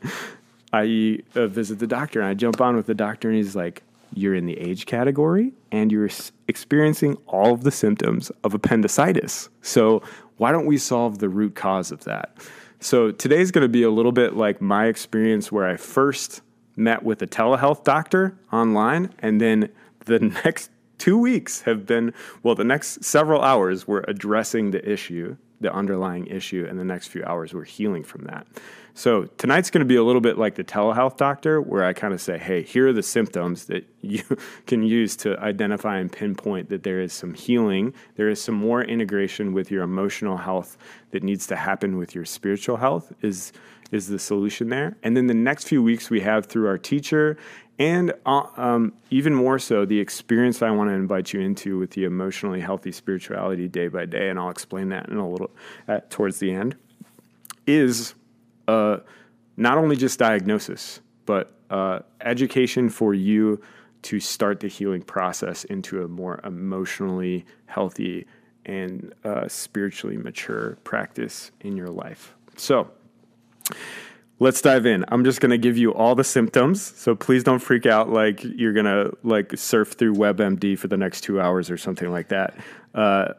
I 0.71 1.19
uh, 1.35 1.47
visit 1.47 1.79
the 1.79 1.87
doctor 1.87 2.19
and 2.19 2.29
I 2.29 2.33
jump 2.33 2.59
on 2.61 2.75
with 2.75 2.85
the 2.85 2.93
doctor, 2.93 3.29
and 3.29 3.37
he's 3.37 3.55
like, 3.55 3.81
you're 4.15 4.33
in 4.33 4.45
the 4.45 4.57
age 4.57 4.85
category 4.85 5.53
and 5.71 5.91
you're 5.91 6.09
experiencing 6.47 7.17
all 7.27 7.53
of 7.53 7.63
the 7.63 7.71
symptoms 7.71 8.31
of 8.43 8.53
appendicitis. 8.53 9.49
So 9.61 10.01
why 10.37 10.51
don't 10.51 10.65
we 10.65 10.77
solve 10.77 11.19
the 11.19 11.29
root 11.29 11.55
cause 11.55 11.91
of 11.91 12.05
that? 12.05 12.35
So 12.79 13.11
today's 13.11 13.51
going 13.51 13.63
to 13.63 13.69
be 13.69 13.83
a 13.83 13.89
little 13.89 14.11
bit 14.11 14.35
like 14.35 14.61
my 14.61 14.85
experience 14.85 15.51
where 15.51 15.67
I 15.67 15.75
first 15.75 16.41
met 16.75 17.03
with 17.03 17.21
a 17.21 17.27
telehealth 17.27 17.83
doctor 17.83 18.37
online, 18.51 19.13
and 19.19 19.39
then 19.39 19.69
the 20.05 20.19
next 20.45 20.71
two 20.97 21.17
weeks 21.17 21.61
have 21.61 21.85
been 21.85 22.13
well, 22.43 22.55
the 22.55 22.63
next 22.63 23.03
several 23.03 23.41
hours 23.41 23.87
we're 23.87 24.03
addressing 24.07 24.71
the 24.71 24.89
issue, 24.89 25.37
the 25.65 25.73
underlying 25.73 26.27
issue, 26.27 26.67
and 26.69 26.79
the 26.79 26.85
next 26.85 27.07
few 27.07 27.23
hours 27.25 27.51
we're 27.51 27.63
healing 27.63 28.03
from 28.03 28.25
that. 28.25 28.45
So 28.93 29.23
tonight's 29.39 29.71
going 29.71 29.79
to 29.79 29.85
be 29.85 29.95
a 29.95 30.03
little 30.03 30.21
bit 30.21 30.37
like 30.37 30.53
the 30.53 30.63
telehealth 30.63 31.17
doctor, 31.17 31.59
where 31.59 31.83
I 31.83 31.91
kind 31.91 32.13
of 32.13 32.21
say, 32.21 32.37
hey, 32.37 32.61
here 32.61 32.87
are 32.87 32.93
the 32.93 33.01
symptoms 33.01 33.65
that 33.65 33.83
you 34.01 34.21
can 34.67 34.83
use 34.83 35.15
to 35.17 35.39
identify 35.39 35.97
and 35.97 36.11
pinpoint 36.11 36.69
that 36.69 36.83
there 36.83 37.01
is 37.01 37.13
some 37.13 37.33
healing, 37.33 37.95
there 38.15 38.29
is 38.29 38.39
some 38.39 38.53
more 38.53 38.83
integration 38.83 39.53
with 39.53 39.71
your 39.71 39.81
emotional 39.81 40.37
health 40.37 40.77
that 41.09 41.23
needs 41.23 41.47
to 41.47 41.55
happen 41.55 41.97
with 41.97 42.13
your 42.13 42.25
spiritual 42.25 42.77
health. 42.77 43.11
Is 43.21 43.51
is 43.91 44.07
the 44.07 44.17
solution 44.19 44.69
there? 44.69 44.97
And 45.03 45.15
then 45.15 45.27
the 45.27 45.33
next 45.33 45.67
few 45.67 45.81
weeks 45.81 46.09
we 46.09 46.21
have 46.21 46.47
through 46.47 46.67
our 46.67 46.77
teacher 46.77 47.37
and 47.77 48.13
uh, 48.25 48.43
um, 48.55 48.93
even 49.09 49.33
more 49.33 49.59
so 49.59 49.85
the 49.85 49.99
experience 49.99 50.61
I 50.61 50.71
want 50.71 50.89
to 50.89 50.93
invite 50.93 51.33
you 51.33 51.41
into 51.41 51.77
with 51.77 51.91
the 51.91 52.05
emotionally 52.05 52.61
healthy 52.61 52.91
spirituality 52.91 53.67
day 53.67 53.87
by 53.87 54.05
day, 54.05 54.29
and 54.29 54.39
I'll 54.39 54.49
explain 54.49 54.89
that 54.89 55.09
in 55.09 55.17
a 55.17 55.29
little 55.29 55.51
uh, 55.87 55.99
towards 56.09 56.39
the 56.39 56.51
end, 56.51 56.75
is 57.67 58.15
uh, 58.67 58.97
not 59.57 59.77
only 59.77 59.95
just 59.95 60.19
diagnosis, 60.19 61.01
but 61.25 61.53
uh, 61.69 61.99
education 62.21 62.89
for 62.89 63.13
you 63.13 63.61
to 64.03 64.19
start 64.19 64.59
the 64.59 64.67
healing 64.67 65.01
process 65.01 65.63
into 65.65 66.03
a 66.03 66.07
more 66.07 66.39
emotionally 66.43 67.45
healthy 67.65 68.25
and 68.65 69.13
uh, 69.23 69.47
spiritually 69.47 70.17
mature 70.17 70.77
practice 70.83 71.51
in 71.61 71.75
your 71.75 71.89
life. 71.89 72.35
So, 72.55 72.91
let's 74.39 74.61
dive 74.61 74.85
in. 74.85 75.05
I'm 75.09 75.23
just 75.23 75.41
going 75.41 75.51
to 75.51 75.57
give 75.57 75.77
you 75.77 75.93
all 75.93 76.15
the 76.15 76.23
symptoms. 76.23 76.81
So 76.81 77.15
please 77.15 77.43
don't 77.43 77.59
freak 77.59 77.85
out 77.85 78.09
like 78.09 78.43
you're 78.43 78.73
going 78.73 78.85
to 78.85 79.15
like 79.23 79.57
surf 79.57 79.93
through 79.93 80.15
WebMD 80.15 80.77
for 80.77 80.87
the 80.87 80.97
next 80.97 81.21
two 81.21 81.39
hours 81.39 81.71
or 81.71 81.77
something 81.77 82.11
like 82.11 82.29
that. 82.29 82.55
Uh, 82.93 83.33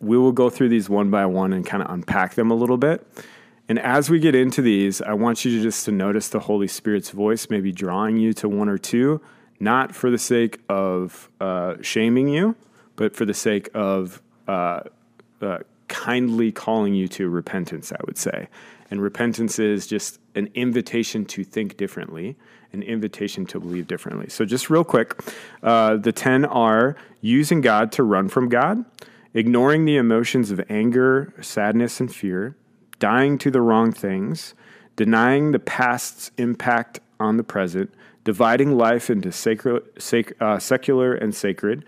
we 0.00 0.16
will 0.16 0.32
go 0.32 0.50
through 0.50 0.68
these 0.68 0.88
one 0.88 1.10
by 1.10 1.26
one 1.26 1.52
and 1.52 1.66
kind 1.66 1.82
of 1.82 1.90
unpack 1.90 2.34
them 2.34 2.50
a 2.50 2.54
little 2.54 2.76
bit. 2.76 3.06
And 3.68 3.78
as 3.78 4.10
we 4.10 4.18
get 4.18 4.34
into 4.34 4.60
these, 4.60 5.00
I 5.00 5.14
want 5.14 5.44
you 5.44 5.56
to 5.56 5.62
just 5.62 5.84
to 5.86 5.92
notice 5.92 6.28
the 6.28 6.40
Holy 6.40 6.68
Spirit's 6.68 7.10
voice, 7.10 7.48
maybe 7.48 7.72
drawing 7.72 8.16
you 8.16 8.32
to 8.34 8.48
one 8.48 8.68
or 8.68 8.78
two, 8.78 9.20
not 9.60 9.94
for 9.94 10.10
the 10.10 10.18
sake 10.18 10.60
of 10.68 11.30
uh, 11.40 11.76
shaming 11.80 12.28
you, 12.28 12.56
but 12.96 13.14
for 13.14 13.24
the 13.24 13.34
sake 13.34 13.70
of 13.74 14.20
uh, 14.48 14.80
uh, 15.40 15.58
kindly 15.88 16.50
calling 16.50 16.94
you 16.94 17.06
to 17.08 17.28
repentance, 17.28 17.92
I 17.92 17.98
would 18.04 18.18
say. 18.18 18.48
And 18.90 19.00
repentance 19.00 19.58
is 19.58 19.86
just 19.86 20.18
an 20.34 20.48
invitation 20.54 21.24
to 21.26 21.44
think 21.44 21.76
differently, 21.76 22.36
an 22.72 22.82
invitation 22.82 23.44
to 23.46 23.60
believe 23.60 23.86
differently. 23.86 24.28
So, 24.28 24.44
just 24.44 24.70
real 24.70 24.84
quick, 24.84 25.18
uh, 25.62 25.96
the 25.96 26.12
10 26.12 26.44
are 26.44 26.96
using 27.20 27.60
God 27.60 27.92
to 27.92 28.02
run 28.02 28.28
from 28.28 28.48
God, 28.48 28.84
ignoring 29.34 29.84
the 29.84 29.96
emotions 29.96 30.50
of 30.50 30.60
anger, 30.68 31.34
sadness, 31.40 32.00
and 32.00 32.14
fear 32.14 32.56
dying 33.02 33.36
to 33.36 33.50
the 33.50 33.60
wrong 33.60 33.90
things, 33.90 34.54
denying 34.94 35.50
the 35.50 35.58
past's 35.58 36.30
impact 36.38 37.00
on 37.18 37.36
the 37.36 37.42
present, 37.42 37.92
dividing 38.22 38.76
life 38.76 39.10
into 39.10 39.32
sacred, 39.32 39.82
sac, 39.98 40.32
uh, 40.40 40.56
secular 40.56 41.12
and 41.12 41.34
sacred, 41.34 41.84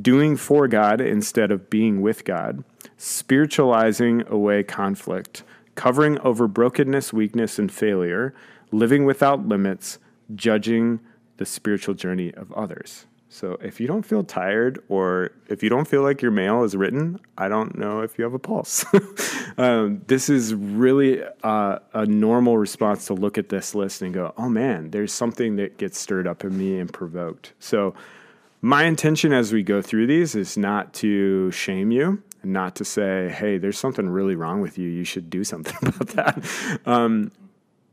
doing 0.00 0.38
for 0.38 0.66
God 0.66 1.02
instead 1.02 1.50
of 1.50 1.68
being 1.68 2.00
with 2.00 2.24
God, 2.24 2.64
spiritualizing 2.96 4.26
away 4.26 4.62
conflict, 4.62 5.42
covering 5.78 6.18
over 6.22 6.48
brokenness, 6.48 7.12
weakness, 7.12 7.56
and 7.56 7.70
failure, 7.70 8.34
living 8.72 9.04
without 9.04 9.46
limits, 9.46 10.00
judging 10.34 10.98
the 11.36 11.46
spiritual 11.46 11.94
journey 11.94 12.34
of 12.34 12.52
others. 12.52 13.06
So 13.28 13.52
if 13.62 13.78
you 13.78 13.86
don't 13.86 14.02
feel 14.02 14.24
tired 14.24 14.82
or 14.88 15.30
if 15.48 15.62
you 15.62 15.68
don't 15.68 15.86
feel 15.86 16.02
like 16.02 16.20
your 16.20 16.32
mail 16.32 16.64
is 16.64 16.74
written, 16.74 17.20
I 17.36 17.46
don't 17.46 17.78
know 17.78 18.00
if 18.00 18.18
you 18.18 18.24
have 18.24 18.34
a 18.34 18.40
pulse. 18.40 18.84
um, 19.56 20.02
this 20.08 20.28
is 20.28 20.52
really 20.52 21.22
uh, 21.44 21.78
a 21.94 22.06
normal 22.06 22.58
response 22.58 23.06
to 23.06 23.14
look 23.14 23.38
at 23.38 23.48
this 23.48 23.72
list 23.72 24.02
and 24.02 24.12
go, 24.12 24.34
oh 24.36 24.48
man, 24.48 24.90
there's 24.90 25.12
something 25.12 25.54
that 25.56 25.78
gets 25.78 25.96
stirred 25.96 26.26
up 26.26 26.42
in 26.42 26.58
me 26.58 26.80
and 26.80 26.92
provoked. 26.92 27.52
So 27.60 27.94
my 28.60 28.82
intention 28.82 29.32
as 29.32 29.52
we 29.52 29.62
go 29.62 29.80
through 29.80 30.08
these 30.08 30.34
is 30.34 30.56
not 30.56 30.92
to 30.94 31.52
shame 31.52 31.92
you 31.92 32.20
and 32.42 32.52
not 32.52 32.76
to 32.76 32.84
say, 32.84 33.28
hey, 33.28 33.58
there's 33.58 33.78
something 33.78 34.08
really 34.08 34.36
wrong 34.36 34.60
with 34.60 34.78
you. 34.78 34.88
You 34.88 35.04
should 35.04 35.30
do 35.30 35.44
something 35.44 35.76
about 35.82 36.08
that. 36.08 36.80
Um, 36.86 37.32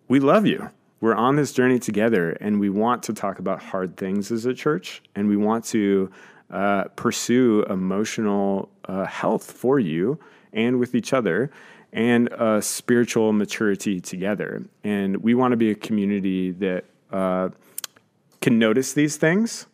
we 0.08 0.20
love 0.20 0.46
you 0.46 0.70
we're 1.06 1.14
on 1.14 1.36
this 1.36 1.52
journey 1.52 1.78
together 1.78 2.32
and 2.42 2.60
we 2.60 2.70
want 2.70 3.04
to 3.04 3.14
talk 3.14 3.38
about 3.38 3.62
hard 3.62 3.96
things 3.96 4.32
as 4.32 4.46
a 4.46 4.54
church 4.56 5.04
and 5.16 5.28
we 5.28 5.38
want 5.38 5.64
to 5.64 6.12
uh, 6.50 6.86
pursue 6.96 7.64
emotional 7.70 8.70
uh, 8.86 9.06
health 9.06 9.52
for 9.52 9.80
you 9.80 10.20
and 10.54 10.80
with 10.80 10.96
each 10.96 11.14
other 11.14 11.52
and 11.92 12.34
uh, 12.34 12.60
spiritual 12.60 13.34
maturity 13.34 14.02
together. 14.02 14.64
And 14.84 15.18
we 15.18 15.36
want 15.36 15.52
to 15.52 15.58
be 15.58 15.70
a 15.70 15.76
community 15.76 16.50
that 16.52 16.86
uh, 17.12 17.50
can 18.42 18.58
notice 18.58 18.94
these 18.94 19.18
things 19.18 19.68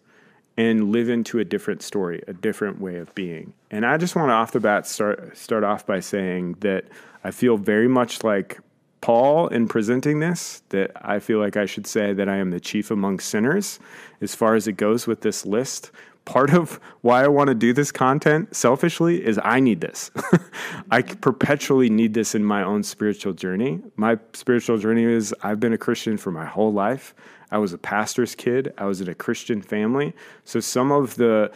and 0.62 0.92
live 0.92 1.10
into 1.10 1.40
a 1.40 1.44
different 1.44 1.82
story, 1.82 2.22
a 2.28 2.34
different 2.34 2.80
way 2.80 2.98
of 2.98 3.14
being. 3.16 3.52
And 3.72 3.84
I 3.84 3.98
just 3.98 4.16
want 4.16 4.30
to 4.30 4.34
off 4.34 4.52
the 4.52 4.60
bat 4.60 4.86
start 4.86 5.36
start 5.36 5.64
off 5.64 5.88
by 5.88 6.00
saying 6.00 6.58
that 6.60 6.86
I 7.24 7.32
feel 7.32 7.58
very 7.58 7.88
much 7.88 8.24
like 8.24 8.60
Paul 9.02 9.48
in 9.48 9.68
presenting 9.68 10.20
this 10.20 10.62
that 10.70 10.92
I 10.96 11.18
feel 11.18 11.40
like 11.40 11.58
I 11.58 11.66
should 11.66 11.88
say 11.88 12.14
that 12.14 12.30
I 12.30 12.36
am 12.38 12.52
the 12.52 12.60
chief 12.60 12.92
among 12.92 13.20
sinners 13.20 13.80
as 14.22 14.36
far 14.36 14.54
as 14.54 14.68
it 14.68 14.74
goes 14.74 15.08
with 15.08 15.22
this 15.22 15.48
list. 15.48 15.90
Part 16.26 16.54
of 16.54 16.80
why 17.02 17.24
I 17.24 17.28
want 17.28 17.48
to 17.48 17.56
do 17.56 17.74
this 17.74 17.92
content 17.92 18.56
selfishly 18.56 19.26
is 19.26 19.40
I 19.44 19.60
need 19.60 19.82
this. 19.82 20.12
I 20.92 21.02
mm-hmm. 21.02 21.20
perpetually 21.20 21.90
need 21.90 22.14
this 22.14 22.36
in 22.36 22.44
my 22.44 22.64
own 22.64 22.84
spiritual 22.84 23.34
journey. 23.34 23.82
My 23.96 24.20
spiritual 24.34 24.78
journey 24.78 25.04
is 25.04 25.34
I've 25.42 25.60
been 25.60 25.74
a 25.74 25.78
Christian 25.78 26.18
for 26.18 26.32
my 26.32 26.46
whole 26.46 26.72
life. 26.72 27.16
I 27.50 27.58
was 27.58 27.74
a 27.74 27.78
pastor's 27.78 28.36
kid, 28.36 28.74
I 28.78 28.86
was 28.86 29.02
in 29.02 29.10
a 29.10 29.16
Christian 29.16 29.62
family. 29.62 30.14
So 30.46 30.60
some 30.60 30.92
of 30.92 31.16
the 31.16 31.52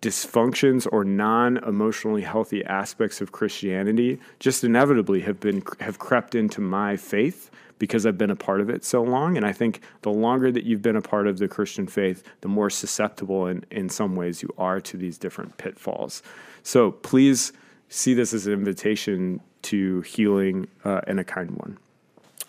dysfunctions 0.00 0.86
or 0.90 1.02
non-emotionally 1.02 2.22
healthy 2.22 2.64
aspects 2.64 3.20
of 3.20 3.32
Christianity 3.32 4.20
just 4.38 4.62
inevitably 4.62 5.20
have 5.22 5.40
been 5.40 5.62
have 5.80 5.98
crept 5.98 6.34
into 6.34 6.60
my 6.60 6.96
faith 6.96 7.50
because 7.84 8.06
I've 8.06 8.16
been 8.16 8.30
a 8.30 8.36
part 8.36 8.62
of 8.62 8.70
it 8.70 8.82
so 8.82 9.02
long 9.02 9.36
and 9.36 9.44
I 9.44 9.52
think 9.52 9.82
the 10.00 10.10
longer 10.10 10.50
that 10.50 10.64
you've 10.64 10.80
been 10.80 10.96
a 10.96 11.02
part 11.02 11.26
of 11.26 11.36
the 11.36 11.48
Christian 11.48 11.86
faith 11.86 12.24
the 12.40 12.48
more 12.48 12.70
susceptible 12.70 13.46
in 13.46 13.62
in 13.70 13.90
some 13.90 14.16
ways 14.16 14.42
you 14.42 14.48
are 14.56 14.80
to 14.80 14.96
these 14.96 15.18
different 15.18 15.58
pitfalls. 15.58 16.22
So 16.62 16.92
please 16.92 17.52
see 17.90 18.14
this 18.14 18.32
as 18.32 18.46
an 18.46 18.54
invitation 18.54 19.40
to 19.62 20.00
healing 20.00 20.66
uh, 20.84 21.02
and 21.06 21.20
a 21.20 21.24
kind 21.24 21.50
one. 21.50 21.76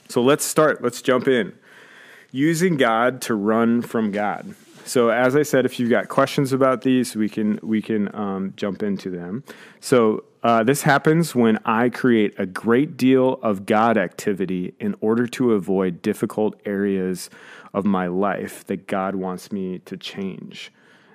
So 0.08 0.22
let's 0.22 0.46
start. 0.46 0.82
Let's 0.82 1.02
jump 1.02 1.28
in. 1.28 1.54
Using 2.32 2.78
God 2.78 3.22
to 3.24 3.36
run 3.36 3.82
from 3.82 4.12
God. 4.12 4.56
So 4.86 5.10
as 5.10 5.36
I 5.36 5.44
said, 5.44 5.66
if 5.66 5.80
you've 5.80 5.90
got 5.90 6.10
questions 6.10 6.54
about 6.54 6.84
these, 6.84 7.16
we 7.16 7.28
can 7.28 7.60
we 7.62 7.82
can 7.82 8.14
um, 8.16 8.54
jump 8.56 8.84
into 8.84 9.10
them. 9.10 9.44
So 9.82 10.24
uh, 10.46 10.62
this 10.62 10.84
happens 10.84 11.34
when 11.34 11.58
I 11.66 11.90
create 11.90 12.36
a 12.38 12.46
great 12.46 12.98
deal 12.98 13.40
of 13.42 13.66
God 13.66 13.98
activity 13.98 14.76
in 14.80 14.94
order 15.02 15.26
to 15.26 15.54
avoid 15.54 16.04
difficult 16.04 16.54
areas 16.68 17.32
of 17.74 17.84
my 17.84 18.06
life 18.06 18.64
that 18.66 18.86
God 18.86 19.16
wants 19.16 19.52
me 19.52 19.80
to 19.80 19.98
change. 19.98 20.72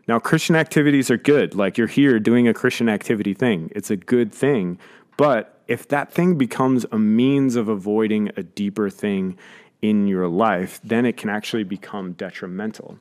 Now, 0.08 0.18
Christian 0.18 0.56
activities 0.56 1.12
are 1.12 1.16
good. 1.16 1.54
Like 1.54 1.78
you're 1.78 1.86
here 1.86 2.18
doing 2.18 2.48
a 2.48 2.52
Christian 2.52 2.88
activity 2.88 3.32
thing, 3.32 3.70
it's 3.72 3.88
a 3.88 3.96
good 3.96 4.34
thing. 4.34 4.80
But 5.16 5.60
if 5.68 5.86
that 5.86 6.12
thing 6.12 6.34
becomes 6.36 6.84
a 6.90 6.98
means 6.98 7.54
of 7.54 7.68
avoiding 7.68 8.32
a 8.36 8.42
deeper 8.42 8.90
thing 8.90 9.38
in 9.80 10.08
your 10.08 10.26
life, 10.26 10.80
then 10.82 11.06
it 11.06 11.16
can 11.16 11.30
actually 11.30 11.62
become 11.62 12.14
detrimental. 12.14 12.98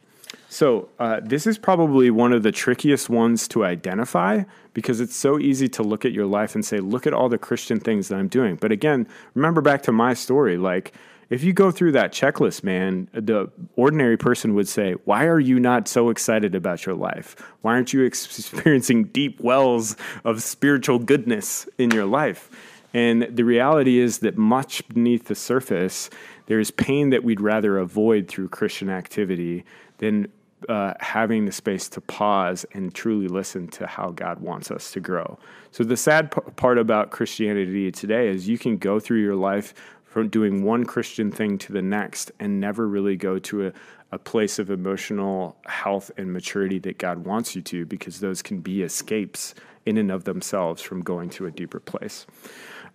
So, 0.52 0.90
uh, 1.00 1.20
this 1.24 1.46
is 1.46 1.58
probably 1.58 2.10
one 2.10 2.34
of 2.34 2.44
the 2.44 2.52
trickiest 2.52 3.10
ones 3.10 3.48
to 3.50 3.64
identify 3.64 4.44
because 4.74 5.00
it's 5.00 5.16
so 5.16 5.40
easy 5.40 5.68
to 5.70 5.84
look 5.84 6.06
at 6.06 6.12
your 6.12 6.26
life 6.26 6.56
and 6.56 6.66
say, 6.66 6.80
look 6.80 7.06
at 7.06 7.14
all 7.14 7.30
the 7.30 7.38
Christian 7.38 7.80
things 7.80 8.08
that 8.08 8.16
I'm 8.16 8.28
doing. 8.28 8.56
But 8.56 8.72
again, 8.72 9.08
remember 9.36 9.62
back 9.62 9.84
to 9.84 9.92
my 9.92 10.14
story. 10.14 10.58
Like, 10.58 10.94
if 11.30 11.44
you 11.44 11.54
go 11.54 11.70
through 11.70 11.92
that 11.92 12.12
checklist, 12.12 12.64
man, 12.64 13.08
the 13.14 13.52
ordinary 13.76 14.18
person 14.18 14.56
would 14.56 14.68
say, 14.68 14.94
Why 15.06 15.26
are 15.26 15.40
you 15.40 15.60
not 15.60 15.88
so 15.88 16.10
excited 16.10 16.56
about 16.56 16.86
your 16.86 16.96
life? 16.96 17.36
Why 17.62 17.74
aren't 17.74 17.94
you 17.94 18.02
experiencing 18.04 19.06
deep 19.06 19.40
wells 19.40 19.96
of 20.24 20.42
spiritual 20.42 21.00
goodness 21.00 21.68
in 21.78 21.92
your 21.92 22.06
life? 22.06 22.50
And 22.94 23.24
the 23.24 23.44
reality 23.44 24.00
is 24.00 24.20
that 24.20 24.38
much 24.38 24.88
beneath 24.90 25.28
the 25.28 25.36
surface, 25.36 26.10
there 26.48 26.60
is 26.60 26.72
pain 26.72 27.12
that 27.12 27.24
we'd 27.24 27.40
rather 27.40 27.78
avoid 27.78 28.28
through 28.28 28.50
Christian 28.50 28.90
activity 28.90 29.64
than 30.00 30.28
uh, 30.68 30.94
having 31.00 31.46
the 31.46 31.52
space 31.52 31.88
to 31.90 32.02
pause 32.02 32.66
and 32.74 32.94
truly 32.94 33.28
listen 33.28 33.68
to 33.68 33.88
how 33.88 34.10
God 34.10 34.42
wants 34.42 34.72
us 34.72 34.92
to 34.92 35.00
grow. 35.00 35.40
So, 35.72 35.84
the 35.84 35.96
sad 35.96 36.32
p- 36.32 36.42
part 36.58 36.78
about 36.78 37.12
Christianity 37.12 37.92
today 37.92 38.28
is 38.28 38.50
you 38.50 38.58
can 38.58 38.78
go 38.78 39.00
through 39.00 39.22
your 39.22 39.36
life 39.36 39.74
from 40.04 40.28
doing 40.28 40.64
one 40.64 40.86
Christian 40.86 41.32
thing 41.32 41.58
to 41.60 41.72
the 41.72 41.82
next 41.82 42.32
and 42.40 42.60
never 42.60 42.88
really 42.88 43.16
go 43.16 43.40
to 43.40 43.68
a, 43.68 43.74
a 44.12 44.18
place 44.18 44.60
of 44.60 44.70
emotional 44.70 45.56
health 45.66 46.12
and 46.18 46.34
maturity 46.34 46.80
that 46.80 46.98
God 46.98 47.26
wants 47.26 47.56
you 47.56 47.62
to, 47.62 47.86
because 47.86 48.20
those 48.20 48.42
can 48.42 48.60
be 48.60 48.82
escapes 48.82 49.54
in 49.86 49.98
and 49.98 50.12
of 50.12 50.24
themselves 50.24 50.82
from 50.82 51.02
going 51.02 51.30
to 51.30 51.46
a 51.46 51.52
deeper 51.52 51.80
place. 51.80 52.26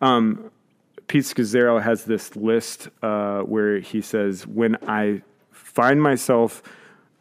Um, 0.00 0.50
Pete 1.06 1.24
Scazzero 1.24 1.82
has 1.82 2.04
this 2.04 2.34
list 2.34 2.88
uh, 3.02 3.40
where 3.40 3.78
he 3.78 4.00
says, 4.00 4.46
When 4.46 4.76
I 4.88 5.22
find 5.50 6.02
myself 6.02 6.62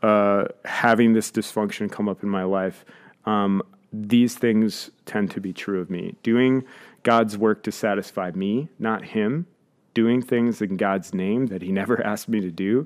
uh, 0.04 0.46
having 0.66 1.14
this 1.14 1.32
dysfunction 1.32 1.90
come 1.90 2.10
up 2.10 2.22
in 2.22 2.30
my 2.30 2.44
life, 2.44 2.86
um, 3.26 3.64
these 3.94 4.36
things 4.36 4.92
tend 5.06 5.32
to 5.32 5.40
be 5.40 5.54
true 5.54 5.80
of 5.80 5.90
me. 5.90 6.16
Doing 6.24 6.66
God's 7.04 7.38
work 7.38 7.64
to 7.64 7.72
satisfy 7.72 8.32
me, 8.32 8.68
not 8.78 9.06
Him, 9.06 9.48
doing 9.94 10.22
things 10.22 10.62
in 10.62 10.76
God's 10.76 11.14
name 11.14 11.48
that 11.48 11.62
He 11.62 11.72
never 11.72 12.06
asked 12.06 12.28
me 12.28 12.42
to 12.42 12.52
do, 12.52 12.86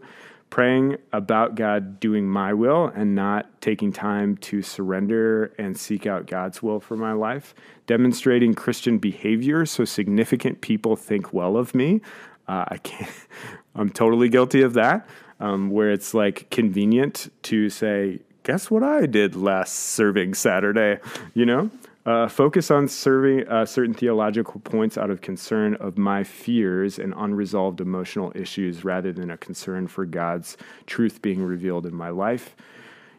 praying 0.50 0.98
about 1.12 1.56
God 1.56 2.00
doing 2.00 2.30
my 2.30 2.54
will 2.54 2.86
and 2.86 3.16
not 3.16 3.62
taking 3.62 3.92
time 3.92 4.38
to 4.38 4.62
surrender 4.62 5.54
and 5.58 5.78
seek 5.78 6.06
out 6.06 6.28
God's 6.28 6.62
will 6.62 6.80
for 6.80 6.96
my 6.96 7.14
life, 7.14 7.56
demonstrating 7.88 8.54
Christian 8.54 8.98
behavior 8.98 9.66
so 9.66 9.86
significant 9.86 10.62
people 10.62 10.96
think 10.96 11.34
well 11.34 11.58
of 11.58 11.74
me. 11.74 12.02
Uh, 12.48 12.66
I 12.68 12.78
can't, 12.78 13.12
I'm 13.76 13.90
totally 13.90 14.30
guilty 14.30 14.62
of 14.62 14.74
that, 14.74 15.08
um, 15.40 15.70
where 15.70 15.92
it's 15.92 16.14
like 16.14 16.50
convenient 16.50 17.32
to 17.44 17.70
say, 17.70 18.20
guess 18.44 18.72
what 18.72 18.84
I 18.84 19.06
did 19.06 19.36
last 19.36 19.74
serving 19.74 20.34
Saturday, 20.34 21.00
you 21.34 21.46
know? 21.46 21.70
Uh, 22.06 22.26
focus 22.26 22.72
on 22.72 22.88
serving 22.88 23.46
uh, 23.50 23.66
certain 23.66 23.94
theological 23.94 24.62
points 24.62 24.98
out 24.98 25.10
of 25.10 25.20
concern 25.20 25.76
of 25.76 25.98
my 25.98 26.24
fears 26.24 26.98
and 26.98 27.14
unresolved 27.18 27.82
emotional 27.82 28.32
issues 28.34 28.86
rather 28.86 29.12
than 29.12 29.30
a 29.30 29.38
concern 29.38 29.86
for 29.86 30.06
God's 30.06 30.56
truth 30.86 31.22
being 31.22 31.44
revealed 31.44 31.86
in 31.86 31.94
my 31.94 32.08
life. 32.08 32.56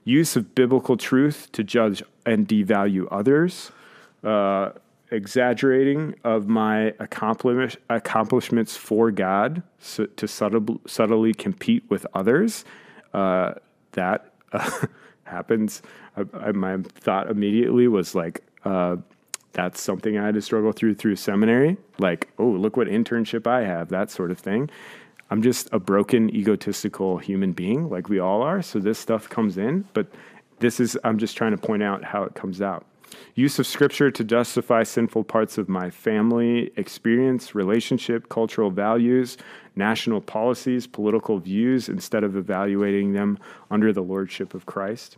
Use 0.05 0.37
of 0.37 0.55
biblical 0.55 0.97
truth 0.97 1.53
to 1.53 1.63
judge 1.63 2.03
and 2.25 2.49
devalue 2.49 3.07
others. 3.11 3.73
Uh, 4.25 4.71
exaggerating 5.11 6.15
of 6.25 6.49
my 6.49 6.95
accomplish- 6.99 7.77
accomplishments 7.89 8.77
for 8.77 9.11
God 9.11 9.63
so, 9.79 10.07
to 10.07 10.29
subtle, 10.29 10.81
subtly 10.87 11.35
compete 11.35 11.85
with 11.89 12.07
others. 12.15 12.65
Uh, 13.15 13.55
that 13.93 14.33
happens. 15.25 15.83
I, 16.17 16.25
I, 16.35 16.53
my 16.53 16.79
thought 16.79 17.31
immediately 17.31 17.89
was 17.89 18.15
like, 18.15 18.45
uh, 18.65 18.97
that's 19.53 19.81
something 19.81 20.19
I 20.19 20.27
had 20.27 20.35
to 20.35 20.43
struggle 20.43 20.73
through 20.73 20.95
through 20.95 21.17
seminary. 21.17 21.79
Like, 21.99 22.29
oh, 22.39 22.47
look 22.47 22.77
what 22.77 22.87
internship 22.87 23.47
I 23.47 23.63
have, 23.63 23.89
that 23.89 24.11
sort 24.11 24.31
of 24.31 24.39
thing. 24.39 24.71
I'm 25.31 25.43
just 25.43 25.69
a 25.73 25.79
broken, 25.79 26.35
egotistical 26.35 27.19
human 27.19 27.53
being, 27.53 27.91
like 27.91 28.09
we 28.09 28.19
all 28.19 28.43
are. 28.43 28.63
So 28.63 28.79
this 28.79 28.99
stuff 28.99 29.29
comes 29.29 29.59
in, 29.59 29.87
but 29.93 30.07
this 30.61 30.81
is, 30.81 30.99
I'm 31.05 31.19
just 31.19 31.37
trying 31.37 31.53
to 31.53 31.59
point 31.59 31.83
out 31.83 32.03
how 32.05 32.23
it 32.23 32.35
comes 32.35 32.63
out. 32.63 32.87
Use 33.35 33.59
of 33.59 33.67
scripture 33.67 34.11
to 34.11 34.25
justify 34.25 34.83
sinful 34.83 35.25
parts 35.25 35.59
of 35.59 35.69
my 35.69 35.91
family 35.91 36.71
experience, 36.77 37.55
relationship, 37.55 38.29
cultural 38.29 38.71
values, 38.71 39.37
national 39.77 40.21
policies, 40.21 40.87
political 40.87 41.39
views, 41.39 41.89
instead 41.89 42.25
of 42.25 42.37
evaluating 42.37 43.13
them 43.13 43.39
under 43.71 43.93
the 43.93 44.03
lordship 44.03 44.55
of 44.55 44.67
Christ. 44.67 45.17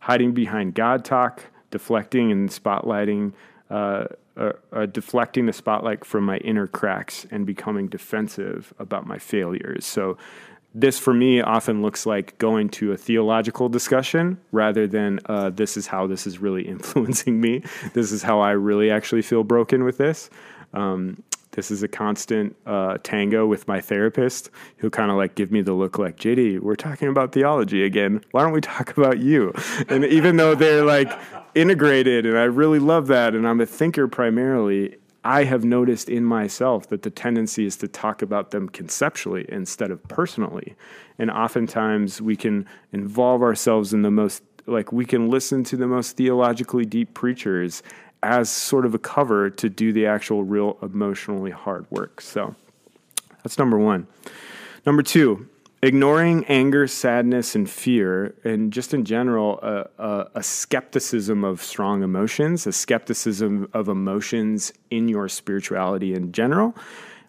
Hiding 0.00 0.32
behind 0.32 0.74
God 0.74 1.04
talk, 1.04 1.44
deflecting 1.70 2.30
and 2.30 2.48
spotlighting, 2.48 3.32
uh, 3.70 4.04
uh, 4.36 4.52
uh, 4.72 4.86
deflecting 4.86 5.46
the 5.46 5.52
spotlight 5.52 6.04
from 6.04 6.24
my 6.24 6.38
inner 6.38 6.66
cracks 6.66 7.26
and 7.30 7.44
becoming 7.44 7.86
defensive 7.88 8.72
about 8.78 9.06
my 9.06 9.18
failures. 9.18 9.84
So, 9.84 10.16
this 10.74 10.98
for 10.98 11.12
me 11.12 11.40
often 11.40 11.82
looks 11.82 12.06
like 12.06 12.36
going 12.38 12.68
to 12.70 12.92
a 12.92 12.96
theological 12.96 13.68
discussion 13.68 14.38
rather 14.52 14.86
than 14.86 15.20
uh, 15.26 15.50
this 15.50 15.76
is 15.76 15.86
how 15.86 16.06
this 16.06 16.26
is 16.26 16.38
really 16.38 16.62
influencing 16.68 17.40
me. 17.40 17.62
This 17.92 18.12
is 18.12 18.22
how 18.22 18.40
I 18.40 18.52
really 18.52 18.90
actually 18.90 19.22
feel 19.22 19.44
broken 19.44 19.84
with 19.84 19.98
this. 19.98 20.30
Um, 20.72 21.22
this 21.52 21.70
is 21.70 21.82
a 21.82 21.88
constant 21.88 22.56
uh, 22.66 22.98
tango 23.02 23.46
with 23.46 23.68
my 23.68 23.80
therapist 23.80 24.50
who 24.78 24.90
kind 24.90 25.10
of 25.10 25.16
like 25.16 25.34
give 25.34 25.52
me 25.52 25.60
the 25.60 25.74
look 25.74 25.98
like 25.98 26.16
jd 26.16 26.58
we're 26.60 26.74
talking 26.74 27.08
about 27.08 27.32
theology 27.32 27.84
again 27.84 28.24
why 28.30 28.42
don't 28.42 28.52
we 28.52 28.60
talk 28.60 28.96
about 28.96 29.18
you 29.18 29.52
and 29.88 30.04
even 30.04 30.36
though 30.36 30.54
they're 30.54 30.84
like 30.84 31.12
integrated 31.54 32.24
and 32.26 32.38
i 32.38 32.44
really 32.44 32.78
love 32.78 33.06
that 33.06 33.34
and 33.34 33.46
i'm 33.46 33.60
a 33.60 33.66
thinker 33.66 34.08
primarily 34.08 34.96
i 35.24 35.44
have 35.44 35.64
noticed 35.64 36.08
in 36.08 36.24
myself 36.24 36.88
that 36.88 37.02
the 37.02 37.10
tendency 37.10 37.66
is 37.66 37.76
to 37.76 37.88
talk 37.88 38.22
about 38.22 38.50
them 38.50 38.68
conceptually 38.68 39.44
instead 39.48 39.90
of 39.90 40.02
personally 40.08 40.74
and 41.18 41.30
oftentimes 41.30 42.20
we 42.20 42.36
can 42.36 42.66
involve 42.92 43.42
ourselves 43.42 43.92
in 43.92 44.02
the 44.02 44.10
most 44.10 44.42
like 44.66 44.92
we 44.92 45.04
can 45.04 45.28
listen 45.28 45.64
to 45.64 45.76
the 45.76 45.86
most 45.86 46.16
theologically 46.16 46.84
deep 46.84 47.14
preachers 47.14 47.82
as 48.22 48.48
sort 48.48 48.86
of 48.86 48.94
a 48.94 48.98
cover 48.98 49.50
to 49.50 49.68
do 49.68 49.92
the 49.92 50.06
actual 50.06 50.44
real 50.44 50.78
emotionally 50.82 51.50
hard 51.50 51.86
work. 51.90 52.20
So 52.20 52.54
that's 53.42 53.58
number 53.58 53.78
one. 53.78 54.06
Number 54.86 55.02
two, 55.02 55.48
ignoring 55.82 56.44
anger, 56.44 56.86
sadness, 56.86 57.56
and 57.56 57.68
fear, 57.68 58.34
and 58.44 58.72
just 58.72 58.94
in 58.94 59.04
general, 59.04 59.58
a, 59.62 60.28
a, 60.34 60.42
skepticism 60.42 61.42
of 61.42 61.60
strong 61.60 62.02
emotions, 62.02 62.66
a 62.66 62.72
skepticism 62.72 63.68
of 63.72 63.88
emotions 63.88 64.72
in 64.90 65.08
your 65.08 65.28
spirituality 65.28 66.14
in 66.14 66.30
general. 66.30 66.74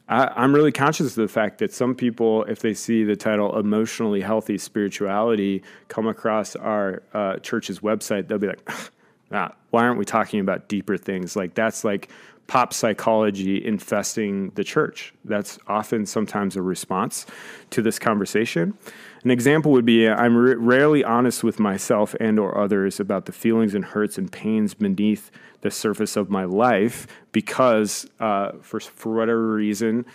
I, 0.07 0.43
am 0.43 0.53
really 0.53 0.71
conscious 0.71 1.07
of 1.07 1.15
the 1.15 1.27
fact 1.27 1.57
that 1.59 1.73
some 1.73 1.95
people, 1.95 2.43
if 2.43 2.59
they 2.59 2.75
see 2.75 3.03
the 3.03 3.15
title 3.15 3.57
emotionally 3.57 4.21
healthy 4.21 4.59
spirituality 4.59 5.63
come 5.87 6.07
across 6.07 6.55
our 6.55 7.01
uh, 7.13 7.37
church's 7.37 7.79
website, 7.79 8.27
they'll 8.27 8.37
be 8.37 8.47
like, 8.47 8.69
uh, 9.31 9.49
why 9.71 9.83
aren't 9.83 9.97
we 9.97 10.05
talking 10.05 10.39
about 10.39 10.67
deeper 10.67 10.97
things? 10.97 11.35
Like 11.35 11.55
that's 11.55 11.83
like 11.83 12.09
pop 12.47 12.73
psychology 12.73 13.63
infesting 13.65 14.49
the 14.51 14.63
church. 14.63 15.13
That's 15.23 15.57
often 15.67 16.05
sometimes 16.05 16.55
a 16.55 16.61
response 16.61 17.25
to 17.71 17.81
this 17.81 17.99
conversation. 17.99 18.77
An 19.23 19.31
example 19.31 19.71
would 19.71 19.85
be 19.85 20.07
I'm 20.07 20.35
r- 20.35 20.57
rarely 20.57 21.03
honest 21.03 21.43
with 21.43 21.59
myself 21.59 22.15
and 22.19 22.37
or 22.37 22.57
others 22.57 22.99
about 22.99 23.25
the 23.25 23.31
feelings 23.31 23.73
and 23.73 23.85
hurts 23.85 24.17
and 24.17 24.31
pains 24.31 24.73
beneath 24.73 25.31
the 25.61 25.71
surface 25.71 26.17
of 26.17 26.29
my 26.29 26.43
life 26.43 27.07
because 27.31 28.05
uh, 28.19 28.51
for 28.61 28.79
for 28.81 29.15
whatever 29.15 29.53
reason 29.53 30.05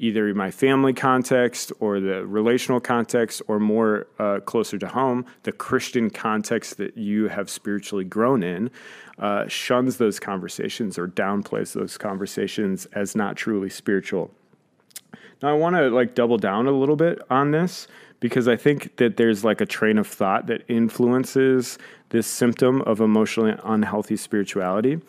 either 0.00 0.32
my 0.34 0.50
family 0.50 0.94
context 0.94 1.72
or 1.78 2.00
the 2.00 2.26
relational 2.26 2.80
context, 2.80 3.42
or 3.46 3.60
more 3.60 4.06
uh, 4.18 4.40
closer 4.40 4.78
to 4.78 4.88
home, 4.88 5.26
the 5.42 5.52
Christian 5.52 6.08
context 6.08 6.78
that 6.78 6.96
you 6.96 7.28
have 7.28 7.50
spiritually 7.50 8.04
grown 8.04 8.42
in, 8.42 8.70
uh, 9.18 9.46
shuns 9.46 9.98
those 9.98 10.18
conversations 10.18 10.98
or 10.98 11.06
downplays 11.06 11.74
those 11.74 11.98
conversations 11.98 12.86
as 12.94 13.14
not 13.14 13.36
truly 13.36 13.68
spiritual. 13.68 14.30
Now, 15.42 15.50
I 15.50 15.52
want 15.52 15.76
to 15.76 15.90
like 15.90 16.14
double 16.14 16.38
down 16.38 16.66
a 16.66 16.72
little 16.72 16.96
bit 16.96 17.20
on 17.28 17.50
this 17.50 17.86
because 18.20 18.48
I 18.48 18.56
think 18.56 18.96
that 18.96 19.18
there's 19.18 19.44
like 19.44 19.60
a 19.60 19.66
train 19.66 19.98
of 19.98 20.06
thought 20.06 20.46
that 20.46 20.62
influences 20.68 21.78
this 22.08 22.26
symptom 22.26 22.80
of 22.82 23.00
emotionally 23.00 23.54
unhealthy 23.64 24.16
spirituality. 24.16 25.00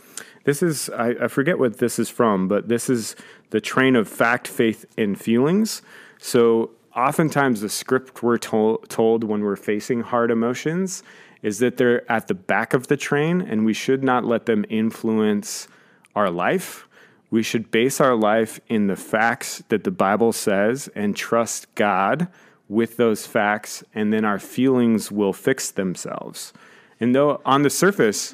This 0.43 0.63
is, 0.63 0.89
I, 0.89 1.09
I, 1.21 1.27
forget 1.27 1.59
what 1.59 1.77
this 1.77 1.99
is 1.99 2.09
from, 2.09 2.47
but 2.47 2.67
this 2.67 2.89
is 2.89 3.15
the 3.51 3.61
train 3.61 3.95
of 3.95 4.07
fact, 4.07 4.47
faith, 4.47 4.85
and 4.97 5.19
feelings. 5.19 5.81
So 6.17 6.71
oftentimes 6.95 7.61
the 7.61 7.69
script 7.69 8.23
we're 8.23 8.37
to- 8.37 8.81
told 8.87 9.23
when 9.23 9.41
we're 9.41 9.55
facing 9.55 10.01
hard 10.01 10.31
emotions 10.31 11.03
is 11.41 11.59
that 11.59 11.77
they're 11.77 12.09
at 12.11 12.27
the 12.27 12.33
back 12.33 12.73
of 12.73 12.87
the 12.87 12.97
train 12.97 13.41
and 13.41 13.65
we 13.65 13.73
should 13.73 14.03
not 14.03 14.25
let 14.25 14.45
them 14.45 14.65
influence 14.69 15.67
our 16.15 16.29
life. 16.29 16.87
We 17.29 17.43
should 17.43 17.71
base 17.71 18.01
our 18.01 18.15
life 18.15 18.59
in 18.67 18.87
the 18.87 18.95
facts 18.95 19.63
that 19.69 19.83
the 19.83 19.91
Bible 19.91 20.33
says 20.33 20.89
and 20.95 21.15
trust 21.15 21.73
God 21.75 22.27
with 22.67 22.95
those 22.95 23.27
facts, 23.27 23.83
and 23.93 24.13
then 24.13 24.23
our 24.23 24.39
feelings 24.39 25.11
will 25.11 25.33
fix 25.33 25.71
themselves. 25.71 26.53
And 27.01 27.13
though 27.13 27.41
on 27.45 27.63
the 27.63 27.69
surface, 27.69 28.33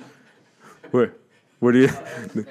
what, 1.59 1.71
do 1.71 1.79
you? 1.79 2.45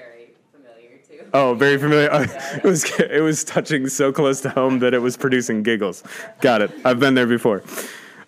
Oh, 1.32 1.54
very 1.54 1.78
familiar. 1.78 2.08
it 2.56 2.64
was 2.64 2.84
it 2.98 3.22
was 3.22 3.44
touching 3.44 3.88
so 3.88 4.12
close 4.12 4.40
to 4.42 4.50
home 4.50 4.78
that 4.80 4.94
it 4.94 5.00
was 5.00 5.16
producing 5.16 5.62
giggles. 5.62 6.02
Got 6.40 6.62
it. 6.62 6.70
I've 6.84 7.00
been 7.00 7.14
there 7.14 7.26
before. 7.26 7.62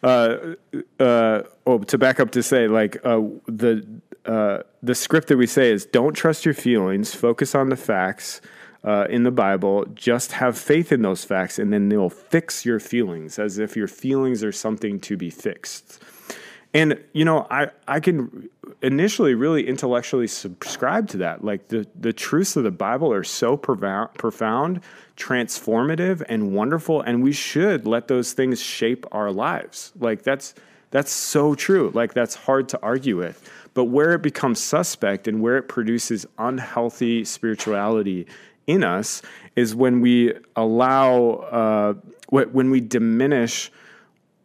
Uh, 0.02 0.54
uh, 1.00 1.42
oh, 1.66 1.78
to 1.78 1.98
back 1.98 2.20
up 2.20 2.30
to 2.32 2.42
say, 2.42 2.68
like 2.68 2.96
uh, 3.04 3.20
the 3.46 3.84
uh, 4.24 4.62
the 4.82 4.94
script 4.94 5.28
that 5.28 5.36
we 5.36 5.46
say 5.46 5.72
is, 5.72 5.86
don't 5.86 6.12
trust 6.12 6.44
your 6.44 6.54
feelings. 6.54 7.14
Focus 7.14 7.54
on 7.54 7.70
the 7.70 7.76
facts 7.76 8.40
uh, 8.84 9.06
in 9.08 9.22
the 9.22 9.30
Bible. 9.30 9.86
Just 9.94 10.32
have 10.32 10.56
faith 10.58 10.92
in 10.92 11.02
those 11.02 11.24
facts, 11.24 11.58
and 11.58 11.72
then 11.72 11.88
they'll 11.88 12.10
fix 12.10 12.64
your 12.64 12.78
feelings, 12.78 13.38
as 13.38 13.58
if 13.58 13.76
your 13.76 13.88
feelings 13.88 14.44
are 14.44 14.52
something 14.52 15.00
to 15.00 15.16
be 15.16 15.30
fixed. 15.30 16.02
And 16.74 17.02
you 17.12 17.24
know, 17.24 17.46
I 17.50 17.68
I 17.86 18.00
can 18.00 18.48
initially 18.82 19.34
really 19.34 19.66
intellectually 19.66 20.26
subscribe 20.26 21.08
to 21.08 21.16
that. 21.18 21.44
Like 21.44 21.68
the 21.68 21.86
the 21.98 22.12
truths 22.12 22.56
of 22.56 22.64
the 22.64 22.70
Bible 22.70 23.12
are 23.12 23.24
so 23.24 23.56
profound, 23.56 24.14
profound, 24.14 24.80
transformative, 25.16 26.22
and 26.28 26.52
wonderful, 26.52 27.00
and 27.00 27.22
we 27.22 27.32
should 27.32 27.86
let 27.86 28.08
those 28.08 28.32
things 28.32 28.60
shape 28.60 29.06
our 29.12 29.30
lives. 29.30 29.92
Like 29.98 30.22
that's 30.22 30.54
that's 30.90 31.10
so 31.10 31.54
true. 31.54 31.90
Like 31.94 32.14
that's 32.14 32.34
hard 32.34 32.68
to 32.70 32.80
argue 32.82 33.16
with. 33.16 33.50
But 33.74 33.84
where 33.84 34.12
it 34.12 34.22
becomes 34.22 34.60
suspect 34.60 35.28
and 35.28 35.40
where 35.40 35.56
it 35.56 35.68
produces 35.68 36.26
unhealthy 36.38 37.24
spirituality 37.24 38.26
in 38.66 38.84
us 38.84 39.22
is 39.56 39.74
when 39.74 40.00
we 40.00 40.34
allow 40.56 41.30
uh, 41.50 41.94
when 42.28 42.70
we 42.70 42.80
diminish 42.80 43.72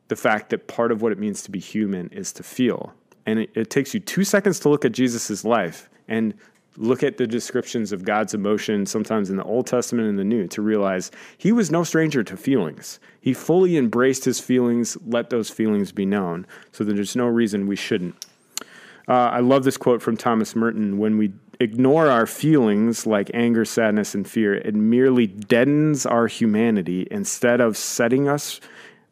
the 0.08 0.16
fact 0.16 0.50
that 0.50 0.68
part 0.68 0.92
of 0.92 1.02
what 1.02 1.12
it 1.12 1.20
means 1.20 1.42
to 1.44 1.52
be 1.52 1.60
human 1.60 2.10
is 2.10 2.32
to 2.34 2.44
feel. 2.44 2.94
And 3.26 3.40
it, 3.40 3.50
it 3.56 3.70
takes 3.70 3.94
you 3.94 4.00
two 4.00 4.24
seconds 4.24 4.60
to 4.62 4.70
look 4.70 4.86
at 4.86 4.92
Jesus' 4.92 5.46
life 5.46 5.90
and 6.08 6.34
look 6.78 7.04
at 7.04 7.18
the 7.18 7.28
descriptions 7.28 7.92
of 7.92 8.04
God's 8.04 8.34
emotion, 8.34 8.86
sometimes 8.86 9.30
in 9.30 9.38
the 9.38 9.44
Old 9.44 9.68
Testament 9.68 10.10
and 10.10 10.18
the 10.18 10.24
New, 10.24 10.48
to 10.48 10.62
realize 10.62 11.12
he 11.38 11.52
was 11.52 11.72
no 11.72 11.84
stranger 11.84 12.24
to 12.24 12.36
feelings. 12.36 13.00
He 13.22 13.34
fully 13.34 13.78
embraced 13.78 14.26
his 14.26 14.40
feelings, 14.40 14.98
let 15.06 15.30
those 15.30 15.50
feelings 15.50 15.92
be 15.92 16.06
known. 16.06 16.48
So 16.72 16.84
there's 16.84 17.16
no 17.16 17.28
reason 17.28 17.68
we 17.68 17.76
shouldn't. 17.76 18.26
Uh, 19.08 19.14
I 19.14 19.40
love 19.40 19.64
this 19.64 19.78
quote 19.78 20.02
from 20.02 20.18
Thomas 20.18 20.56
Merton 20.56 20.98
when 20.98 21.18
we 21.18 21.34
ignore 21.60 22.10
our 22.10 22.26
feelings 22.26 23.06
like 23.06 23.30
anger, 23.34 23.66
sadness, 23.66 24.16
and 24.16 24.28
fear, 24.28 24.56
it 24.56 24.74
merely 24.74 25.28
deadens 25.28 26.06
our 26.06 26.28
humanity 26.28 27.08
instead 27.12 27.62
of 27.62 27.78
setting 27.78 28.28
us 28.28 28.60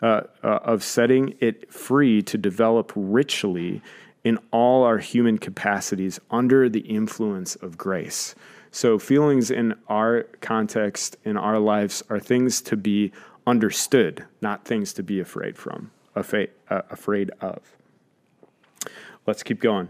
uh, 0.01 0.21
uh, 0.43 0.59
of 0.63 0.83
setting 0.83 1.35
it 1.39 1.71
free 1.71 2.21
to 2.23 2.37
develop 2.37 2.91
richly 2.95 3.81
in 4.23 4.37
all 4.51 4.83
our 4.83 4.97
human 4.97 5.37
capacities 5.37 6.19
under 6.29 6.69
the 6.69 6.81
influence 6.81 7.55
of 7.55 7.77
grace. 7.77 8.35
So, 8.71 8.97
feelings 8.97 9.51
in 9.51 9.75
our 9.89 10.23
context, 10.39 11.17
in 11.25 11.37
our 11.37 11.59
lives, 11.59 12.03
are 12.09 12.19
things 12.19 12.61
to 12.61 12.77
be 12.77 13.11
understood, 13.45 14.25
not 14.41 14.65
things 14.65 14.93
to 14.93 15.03
be 15.03 15.19
afraid 15.19 15.57
from, 15.57 15.91
afraid, 16.15 16.51
uh, 16.69 16.83
afraid 16.89 17.31
of. 17.41 17.59
Let's 19.27 19.43
keep 19.43 19.59
going. 19.59 19.89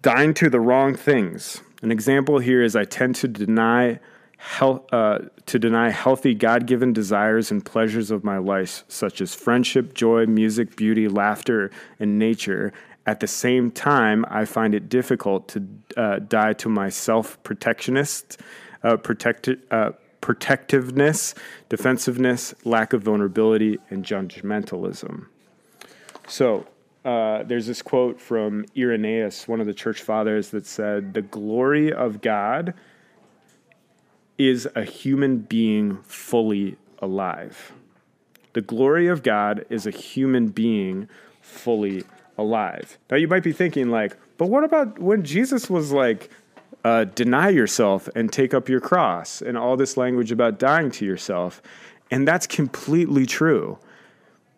Dying 0.00 0.32
to 0.34 0.48
the 0.48 0.60
wrong 0.60 0.94
things. 0.94 1.62
An 1.82 1.90
example 1.90 2.38
here 2.38 2.62
is 2.62 2.76
I 2.76 2.84
tend 2.84 3.16
to 3.16 3.28
deny 3.28 3.98
health, 4.38 4.82
uh, 4.92 5.18
to 5.46 5.58
deny 5.58 5.90
healthy 5.90 6.32
God 6.32 6.66
given 6.66 6.92
desires 6.92 7.50
and 7.50 7.64
pleasures 7.64 8.10
of 8.10 8.24
my 8.24 8.38
life, 8.38 8.84
such 8.88 9.20
as 9.20 9.34
friendship, 9.34 9.94
joy, 9.94 10.26
music, 10.26 10.76
beauty, 10.76 11.08
laughter, 11.08 11.70
and 11.98 12.18
nature. 12.18 12.72
At 13.04 13.20
the 13.20 13.26
same 13.26 13.70
time, 13.70 14.24
I 14.28 14.44
find 14.44 14.74
it 14.74 14.88
difficult 14.88 15.48
to 15.48 15.66
uh, 15.96 16.18
die 16.20 16.52
to 16.54 16.68
my 16.68 16.88
self 16.88 17.42
protectionist, 17.42 18.40
uh, 18.84 18.96
protect, 18.96 19.48
uh, 19.70 19.92
protectiveness, 20.20 21.34
defensiveness, 21.68 22.54
lack 22.64 22.92
of 22.92 23.02
vulnerability, 23.02 23.78
and 23.90 24.04
judgmentalism. 24.04 25.26
So, 26.28 26.66
uh, 27.04 27.42
there's 27.42 27.66
this 27.66 27.82
quote 27.82 28.20
from 28.20 28.66
Irenaeus, 28.76 29.48
one 29.48 29.60
of 29.60 29.66
the 29.66 29.74
church 29.74 30.02
fathers, 30.02 30.50
that 30.50 30.66
said, 30.66 31.14
The 31.14 31.22
glory 31.22 31.92
of 31.92 32.20
God 32.20 32.74
is 34.38 34.68
a 34.74 34.84
human 34.84 35.38
being 35.38 35.98
fully 36.04 36.76
alive. 37.00 37.72
The 38.52 38.60
glory 38.60 39.08
of 39.08 39.22
God 39.22 39.66
is 39.68 39.86
a 39.86 39.90
human 39.90 40.48
being 40.48 41.08
fully 41.42 42.04
alive. 42.36 42.98
Now, 43.10 43.16
you 43.16 43.28
might 43.28 43.42
be 43.42 43.52
thinking, 43.52 43.90
like, 43.90 44.16
but 44.36 44.48
what 44.48 44.64
about 44.64 44.98
when 44.98 45.24
Jesus 45.24 45.68
was 45.68 45.92
like, 45.92 46.30
uh, 46.84 47.04
deny 47.04 47.48
yourself 47.48 48.08
and 48.14 48.32
take 48.32 48.54
up 48.54 48.68
your 48.68 48.80
cross, 48.80 49.42
and 49.42 49.58
all 49.58 49.76
this 49.76 49.96
language 49.96 50.30
about 50.30 50.58
dying 50.58 50.90
to 50.92 51.04
yourself? 51.04 51.60
And 52.10 52.26
that's 52.26 52.46
completely 52.46 53.26
true. 53.26 53.78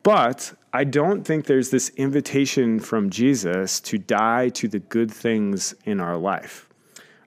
But 0.02 0.54
I 0.72 0.84
don't 0.84 1.24
think 1.24 1.46
there's 1.46 1.70
this 1.70 1.88
invitation 1.90 2.78
from 2.78 3.10
Jesus 3.10 3.80
to 3.80 3.98
die 3.98 4.50
to 4.50 4.68
the 4.68 4.78
good 4.78 5.10
things 5.10 5.74
in 5.84 6.00
our 6.00 6.16
life. 6.16 6.69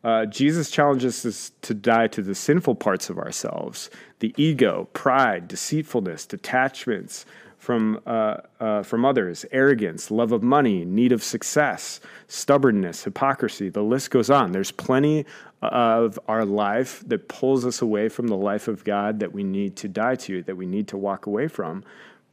Uh, 0.04 0.26
Jesus 0.26 0.70
challenges 0.70 1.26
us 1.26 1.52
to 1.62 1.74
die 1.74 2.08
to 2.08 2.22
the 2.22 2.36
sinful 2.36 2.76
parts 2.76 3.10
of 3.10 3.18
ourselves 3.18 3.90
the 4.20 4.34
ego, 4.38 4.88
pride, 4.94 5.48
deceitfulness, 5.50 6.26
detachments 6.26 7.26
from, 7.58 8.00
uh, 8.06 8.38
uh, 8.60 8.84
from 8.84 9.06
others, 9.06 9.46
arrogance, 9.52 10.12
love 10.12 10.32
of 10.32 10.44
money, 10.44 10.84
need 10.84 11.12
of 11.12 11.24
success, 11.24 12.02
stubbornness, 12.28 13.04
hypocrisy. 13.04 13.70
The 13.70 13.84
list 13.84 14.12
goes 14.12 14.30
on. 14.30 14.52
There's 14.52 14.72
plenty 14.72 15.26
of 15.62 16.20
our 16.28 16.44
life 16.44 17.04
that 17.08 17.30
pulls 17.30 17.66
us 17.66 17.82
away 17.82 18.10
from 18.10 18.28
the 18.28 18.36
life 18.36 18.68
of 18.68 18.84
God 18.84 19.20
that 19.22 19.32
we 19.32 19.44
need 19.44 19.78
to 19.78 19.88
die 19.88 20.16
to, 20.16 20.44
that 20.44 20.58
we 20.58 20.66
need 20.66 20.90
to 20.90 20.98
walk 20.98 21.26
away 21.26 21.48
from. 21.48 21.84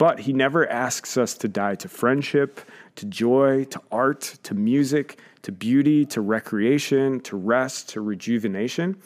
But 0.01 0.21
he 0.21 0.33
never 0.33 0.67
asks 0.67 1.19
us 1.19 1.35
to 1.35 1.47
die 1.47 1.75
to 1.75 1.87
friendship, 1.87 2.63
to 2.97 3.05
joy, 3.05 3.65
to 3.65 3.83
art, 3.93 4.39
to 4.45 4.55
music, 4.55 5.19
to 5.43 5.53
beauty, 5.53 6.07
to 6.07 6.23
recreation, 6.23 7.21
to 7.21 7.37
rest, 7.37 7.91
to 7.91 8.01
rejuvenation. 8.01 8.97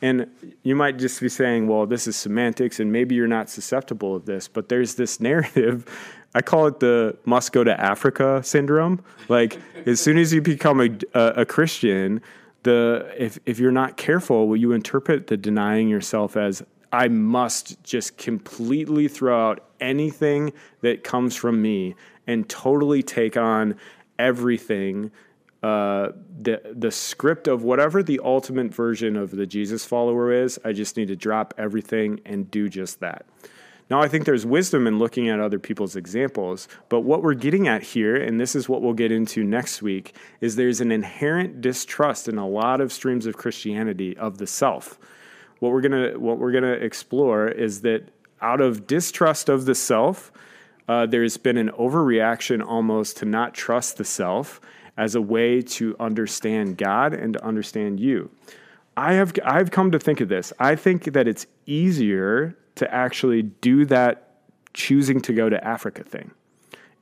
And 0.00 0.30
you 0.62 0.76
might 0.76 0.98
just 0.98 1.20
be 1.20 1.28
saying, 1.28 1.66
well, 1.66 1.84
this 1.84 2.06
is 2.06 2.14
semantics, 2.14 2.78
and 2.78 2.92
maybe 2.92 3.16
you're 3.16 3.26
not 3.26 3.50
susceptible 3.50 4.14
of 4.14 4.26
this, 4.26 4.46
but 4.46 4.68
there's 4.68 4.94
this 4.94 5.18
narrative. 5.30 5.84
I 6.32 6.42
call 6.42 6.68
it 6.68 6.78
the 6.78 7.16
must 7.24 7.50
go 7.50 7.64
to 7.64 7.80
Africa 7.80 8.40
syndrome. 8.44 9.02
Like, 9.28 9.58
as 9.84 10.00
soon 10.00 10.16
as 10.16 10.32
you 10.32 10.42
become 10.42 10.80
a, 10.80 10.90
a, 11.12 11.40
a 11.40 11.44
Christian, 11.44 12.22
the 12.62 13.12
if, 13.18 13.40
if 13.46 13.58
you're 13.58 13.72
not 13.72 13.96
careful, 13.96 14.46
will 14.46 14.58
you 14.58 14.70
interpret 14.70 15.26
the 15.26 15.36
denying 15.36 15.88
yourself 15.88 16.36
as 16.36 16.62
I 16.96 17.08
must 17.08 17.82
just 17.84 18.16
completely 18.16 19.06
throw 19.06 19.50
out 19.50 19.68
anything 19.80 20.54
that 20.80 21.04
comes 21.04 21.36
from 21.36 21.60
me 21.60 21.94
and 22.26 22.48
totally 22.48 23.02
take 23.02 23.36
on 23.36 23.76
everything 24.18 25.10
uh, 25.62 26.12
the 26.40 26.62
the 26.72 26.90
script 26.90 27.48
of 27.48 27.62
whatever 27.62 28.02
the 28.02 28.18
ultimate 28.24 28.72
version 28.72 29.14
of 29.14 29.30
the 29.30 29.44
Jesus 29.44 29.84
follower 29.84 30.32
is. 30.32 30.58
I 30.64 30.72
just 30.72 30.96
need 30.96 31.08
to 31.08 31.16
drop 31.16 31.52
everything 31.58 32.20
and 32.24 32.50
do 32.50 32.66
just 32.66 33.00
that. 33.00 33.26
Now, 33.90 34.00
I 34.00 34.08
think 34.08 34.24
there's 34.24 34.46
wisdom 34.46 34.86
in 34.86 34.98
looking 34.98 35.28
at 35.28 35.38
other 35.38 35.58
people's 35.58 35.96
examples, 35.96 36.66
but 36.88 37.00
what 37.00 37.22
we're 37.22 37.34
getting 37.34 37.68
at 37.68 37.82
here, 37.82 38.16
and 38.16 38.40
this 38.40 38.56
is 38.56 38.70
what 38.70 38.80
we'll 38.80 38.94
get 38.94 39.12
into 39.12 39.44
next 39.44 39.82
week, 39.82 40.16
is 40.40 40.56
there's 40.56 40.80
an 40.80 40.90
inherent 40.90 41.60
distrust 41.60 42.26
in 42.26 42.38
a 42.38 42.48
lot 42.48 42.80
of 42.80 42.90
streams 42.90 43.26
of 43.26 43.36
Christianity 43.36 44.16
of 44.16 44.38
the 44.38 44.46
self 44.46 44.98
what 45.60 45.72
we're 45.72 45.80
gonna 45.80 46.18
what 46.18 46.38
we're 46.38 46.52
gonna 46.52 46.72
explore 46.72 47.48
is 47.48 47.80
that 47.82 48.10
out 48.40 48.60
of 48.60 48.86
distrust 48.86 49.48
of 49.48 49.64
the 49.64 49.74
self, 49.74 50.30
uh, 50.88 51.06
there's 51.06 51.36
been 51.36 51.56
an 51.56 51.70
overreaction 51.70 52.64
almost 52.64 53.16
to 53.18 53.24
not 53.24 53.54
trust 53.54 53.96
the 53.96 54.04
self 54.04 54.60
as 54.96 55.14
a 55.14 55.20
way 55.20 55.60
to 55.60 55.96
understand 55.98 56.78
God 56.78 57.12
and 57.12 57.34
to 57.34 57.44
understand 57.44 58.00
you. 58.00 58.30
I 58.96 59.14
have 59.14 59.34
I've 59.44 59.70
come 59.70 59.90
to 59.90 59.98
think 59.98 60.20
of 60.20 60.28
this. 60.28 60.52
I 60.58 60.76
think 60.76 61.04
that 61.12 61.28
it's 61.28 61.46
easier 61.66 62.56
to 62.76 62.92
actually 62.92 63.42
do 63.42 63.84
that 63.86 64.22
choosing 64.72 65.20
to 65.22 65.32
go 65.32 65.48
to 65.48 65.62
Africa 65.64 66.04
thing. 66.04 66.30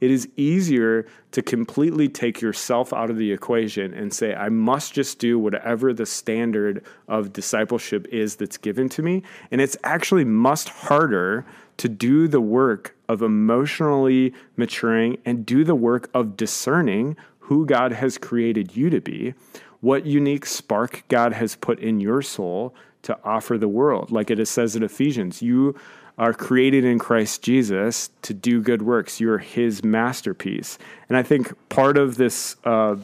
It 0.01 0.11
is 0.11 0.29
easier 0.37 1.07
to 1.33 1.43
completely 1.43 2.09
take 2.09 2.41
yourself 2.41 2.93
out 2.93 3.11
of 3.11 3.17
the 3.17 3.33
equation 3.33 3.95
and 3.95 4.13
say, 4.13 4.35
I 4.35 4.49
must 4.49 4.93
just 4.93 5.19
do 5.19 5.39
whatever 5.39 5.93
the 5.93 6.07
standard 6.07 6.85
of 7.09 7.33
discipleship 7.33 8.07
is 8.11 8.37
that's 8.37 8.59
given 8.59 8.89
to 8.91 9.03
me. 9.03 9.23
And 9.51 9.61
it's 9.61 9.77
actually 9.85 10.25
much 10.25 10.69
harder 10.69 11.47
to 11.79 11.89
do 11.89 12.29
the 12.29 12.41
work 12.41 12.97
of 13.09 13.23
emotionally 13.23 14.35
maturing 14.57 15.19
and 15.25 15.45
do 15.47 15.65
the 15.65 15.75
work 15.75 16.09
of 16.15 16.37
discerning 16.37 17.17
who 17.39 17.67
God 17.67 17.93
has 17.93 18.19
created 18.19 18.77
you 18.77 18.91
to 18.91 19.01
be, 19.01 19.35
what 19.81 20.07
unique 20.07 20.47
spark 20.47 21.05
God 21.09 21.33
has 21.33 21.57
put 21.57 21.79
in 21.79 22.01
your 22.01 22.23
soul 22.23 22.75
to 23.03 23.19
offer 23.23 23.59
the 23.59 23.69
world. 23.69 24.11
Like 24.11 24.31
it 24.31 24.45
says 24.49 24.77
in 24.77 24.83
Ephesians, 24.83 25.43
you 25.43 25.79
are 26.17 26.33
created 26.33 26.85
in 26.85 26.99
Christ 26.99 27.43
Jesus 27.43 28.11
to 28.23 28.33
do 28.35 28.61
good 28.61 28.83
works. 28.83 29.21
You're 29.21 29.39
His 29.39 29.83
masterpiece. 29.83 30.79
And 31.09 31.17
I 31.17 31.23
think 31.23 31.53
part 31.69 31.97
of 31.97 32.17
this, 32.17 32.57
uh, 32.65 32.97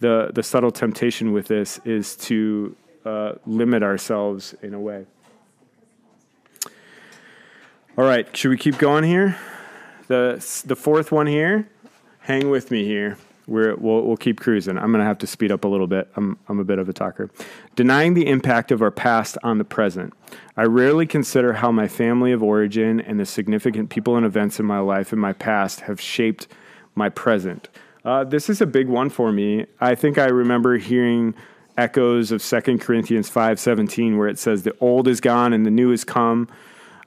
the 0.00 0.30
the 0.34 0.42
subtle 0.42 0.70
temptation 0.70 1.32
with 1.32 1.46
this, 1.46 1.78
is 1.84 2.16
to 2.16 2.76
uh, 3.04 3.32
limit 3.46 3.82
ourselves 3.82 4.54
in 4.62 4.74
a 4.74 4.80
way. 4.80 5.06
All 7.96 8.04
right, 8.04 8.36
should 8.36 8.50
we 8.50 8.58
keep 8.58 8.78
going 8.78 9.04
here? 9.04 9.38
The 10.08 10.62
the 10.66 10.76
fourth 10.76 11.12
one 11.12 11.26
here. 11.26 11.68
Hang 12.20 12.50
with 12.50 12.72
me 12.72 12.84
here 12.84 13.16
we're, 13.46 13.76
we'll, 13.76 14.02
we'll 14.02 14.16
keep 14.16 14.40
cruising. 14.40 14.76
I'm 14.76 14.90
going 14.90 15.00
to 15.00 15.06
have 15.06 15.18
to 15.18 15.26
speed 15.26 15.52
up 15.52 15.64
a 15.64 15.68
little 15.68 15.86
bit. 15.86 16.08
I'm, 16.16 16.38
I'm 16.48 16.58
a 16.58 16.64
bit 16.64 16.78
of 16.78 16.88
a 16.88 16.92
talker. 16.92 17.30
Denying 17.76 18.14
the 18.14 18.26
impact 18.26 18.72
of 18.72 18.82
our 18.82 18.90
past 18.90 19.38
on 19.42 19.58
the 19.58 19.64
present. 19.64 20.12
I 20.56 20.64
rarely 20.64 21.06
consider 21.06 21.54
how 21.54 21.70
my 21.70 21.88
family 21.88 22.32
of 22.32 22.42
origin 22.42 23.00
and 23.00 23.20
the 23.20 23.26
significant 23.26 23.90
people 23.90 24.16
and 24.16 24.26
events 24.26 24.58
in 24.58 24.66
my 24.66 24.80
life 24.80 25.12
and 25.12 25.20
my 25.20 25.32
past 25.32 25.80
have 25.82 26.00
shaped 26.00 26.48
my 26.94 27.08
present. 27.08 27.68
Uh, 28.04 28.24
this 28.24 28.48
is 28.48 28.60
a 28.60 28.66
big 28.66 28.88
one 28.88 29.10
for 29.10 29.32
me. 29.32 29.66
I 29.80 29.94
think 29.94 30.18
I 30.18 30.26
remember 30.26 30.78
hearing 30.78 31.34
echoes 31.76 32.32
of 32.32 32.42
2 32.42 32.78
Corinthians 32.78 33.28
5:17 33.28 34.16
where 34.16 34.28
it 34.28 34.38
says 34.38 34.62
the 34.62 34.74
old 34.80 35.08
is 35.08 35.20
gone 35.20 35.52
and 35.52 35.66
the 35.66 35.70
new 35.70 35.90
has 35.90 36.04
come. 36.04 36.48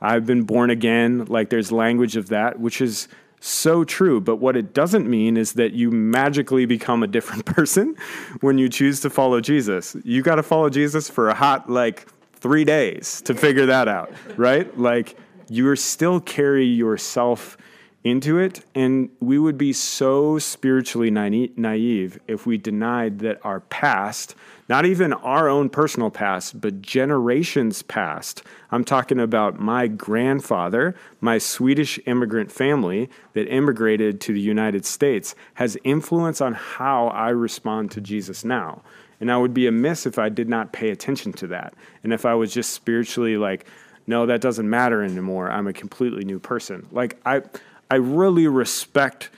I've 0.01 0.25
been 0.25 0.43
born 0.43 0.69
again. 0.69 1.25
Like 1.25 1.49
there's 1.49 1.71
language 1.71 2.15
of 2.15 2.29
that, 2.29 2.59
which 2.59 2.81
is 2.81 3.07
so 3.39 3.83
true. 3.83 4.19
But 4.21 4.37
what 4.37 4.55
it 4.55 4.73
doesn't 4.73 5.09
mean 5.09 5.37
is 5.37 5.53
that 5.53 5.73
you 5.73 5.91
magically 5.91 6.65
become 6.65 7.03
a 7.03 7.07
different 7.07 7.45
person 7.57 7.95
when 8.41 8.57
you 8.57 8.69
choose 8.69 8.99
to 9.01 9.09
follow 9.09 9.41
Jesus. 9.41 9.95
You 10.03 10.21
got 10.21 10.35
to 10.35 10.43
follow 10.43 10.69
Jesus 10.69 11.09
for 11.09 11.29
a 11.29 11.33
hot, 11.33 11.69
like, 11.69 12.07
three 12.33 12.63
days 12.63 13.21
to 13.23 13.33
figure 13.33 13.65
that 13.65 13.87
out, 13.87 14.13
right? 14.37 14.77
Like, 14.77 15.17
you 15.49 15.75
still 15.75 16.19
carry 16.19 16.65
yourself 16.65 17.57
into 18.03 18.37
it. 18.37 18.63
And 18.73 19.09
we 19.19 19.37
would 19.37 19.57
be 19.57 19.73
so 19.73 20.39
spiritually 20.39 21.11
naive 21.11 22.19
if 22.27 22.45
we 22.45 22.57
denied 22.57 23.19
that 23.19 23.39
our 23.43 23.59
past, 23.59 24.35
not 24.67 24.85
even 24.85 25.13
our 25.13 25.49
own 25.49 25.69
personal 25.69 26.09
past, 26.09 26.61
but 26.61 26.81
generations 26.81 27.81
past, 27.81 28.43
I'm 28.71 28.83
talking 28.83 29.19
about 29.19 29.59
my 29.59 29.87
grandfather, 29.87 30.95
my 31.19 31.39
Swedish 31.39 31.99
immigrant 32.05 32.51
family 32.51 33.09
that 33.33 33.47
immigrated 33.47 34.21
to 34.21 34.33
the 34.33 34.39
United 34.39 34.85
States, 34.85 35.35
has 35.55 35.77
influence 35.83 36.39
on 36.39 36.53
how 36.53 37.07
I 37.07 37.29
respond 37.29 37.91
to 37.91 38.01
Jesus 38.01 38.45
now. 38.45 38.81
And 39.19 39.29
I 39.31 39.37
would 39.37 39.53
be 39.53 39.67
amiss 39.67 40.05
if 40.05 40.17
I 40.17 40.29
did 40.29 40.47
not 40.47 40.71
pay 40.71 40.91
attention 40.91 41.33
to 41.33 41.47
that. 41.47 41.73
And 42.03 42.13
if 42.13 42.25
I 42.25 42.35
was 42.35 42.53
just 42.53 42.71
spiritually 42.71 43.35
like, 43.35 43.65
no, 44.07 44.25
that 44.25 44.39
doesn't 44.39 44.69
matter 44.69 45.03
anymore. 45.03 45.51
I'm 45.51 45.67
a 45.67 45.73
completely 45.73 46.23
new 46.23 46.39
person. 46.39 46.87
Like 46.91 47.19
I 47.25 47.41
I 47.89 47.95
really 47.95 48.47
respect 48.47 49.29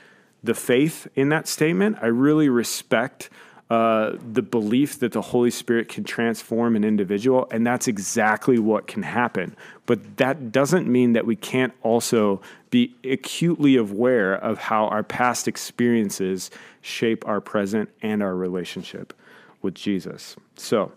the 0.42 0.54
faith 0.54 1.06
in 1.14 1.28
that 1.30 1.48
statement. 1.48 1.98
I 2.02 2.06
really 2.06 2.48
respect 2.48 3.30
uh, 3.70 4.18
the 4.32 4.42
belief 4.42 4.98
that 4.98 5.12
the 5.12 5.22
Holy 5.22 5.50
Spirit 5.50 5.88
can 5.88 6.04
transform 6.04 6.76
an 6.76 6.84
individual, 6.84 7.48
and 7.50 7.66
that's 7.66 7.88
exactly 7.88 8.58
what 8.58 8.86
can 8.86 9.02
happen. 9.02 9.56
But 9.86 10.18
that 10.18 10.52
doesn't 10.52 10.86
mean 10.86 11.14
that 11.14 11.24
we 11.24 11.36
can't 11.36 11.72
also 11.82 12.42
be 12.68 12.94
acutely 13.02 13.76
aware 13.76 14.34
of 14.34 14.58
how 14.58 14.88
our 14.88 15.02
past 15.02 15.48
experiences 15.48 16.50
shape 16.82 17.26
our 17.26 17.40
present 17.40 17.88
and 18.02 18.22
our 18.22 18.34
relationship 18.34 19.14
with 19.62 19.74
Jesus. 19.74 20.36
So, 20.56 20.92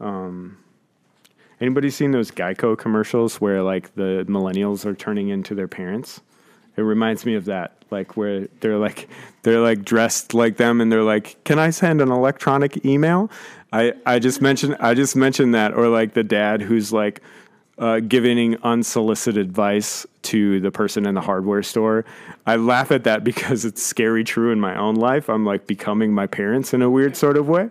um, 0.00 0.58
Anybody 1.62 1.90
seen 1.90 2.10
those 2.10 2.32
Geico 2.32 2.76
commercials 2.76 3.40
where 3.40 3.62
like 3.62 3.94
the 3.94 4.26
millennials 4.28 4.84
are 4.84 4.96
turning 4.96 5.28
into 5.28 5.54
their 5.54 5.68
parents? 5.68 6.20
It 6.76 6.82
reminds 6.82 7.24
me 7.24 7.36
of 7.36 7.44
that, 7.44 7.76
like 7.92 8.16
where 8.16 8.48
they're 8.58 8.78
like 8.78 9.08
they're 9.44 9.60
like 9.60 9.84
dressed 9.84 10.34
like 10.34 10.56
them, 10.56 10.80
and 10.80 10.90
they're 10.90 11.04
like, 11.04 11.36
"Can 11.44 11.60
I 11.60 11.70
send 11.70 12.00
an 12.00 12.10
electronic 12.10 12.84
email?" 12.84 13.30
I 13.72 13.92
I 14.04 14.18
just 14.18 14.42
mentioned 14.42 14.76
I 14.80 14.94
just 14.94 15.14
mentioned 15.14 15.54
that, 15.54 15.72
or 15.72 15.86
like 15.86 16.14
the 16.14 16.24
dad 16.24 16.62
who's 16.62 16.92
like 16.92 17.22
uh, 17.78 18.00
giving 18.00 18.56
unsolicited 18.64 19.46
advice 19.46 20.04
to 20.22 20.58
the 20.58 20.72
person 20.72 21.06
in 21.06 21.14
the 21.14 21.20
hardware 21.20 21.62
store. 21.62 22.04
I 22.44 22.56
laugh 22.56 22.90
at 22.90 23.04
that 23.04 23.22
because 23.30 23.64
it's 23.64 23.84
scary 23.84 24.24
true 24.24 24.50
in 24.50 24.58
my 24.58 24.76
own 24.76 24.96
life. 24.96 25.30
I'm 25.30 25.46
like 25.46 25.68
becoming 25.68 26.12
my 26.12 26.26
parents 26.26 26.74
in 26.74 26.82
a 26.82 26.90
weird 26.90 27.16
sort 27.16 27.36
of 27.36 27.48
way. 27.48 27.70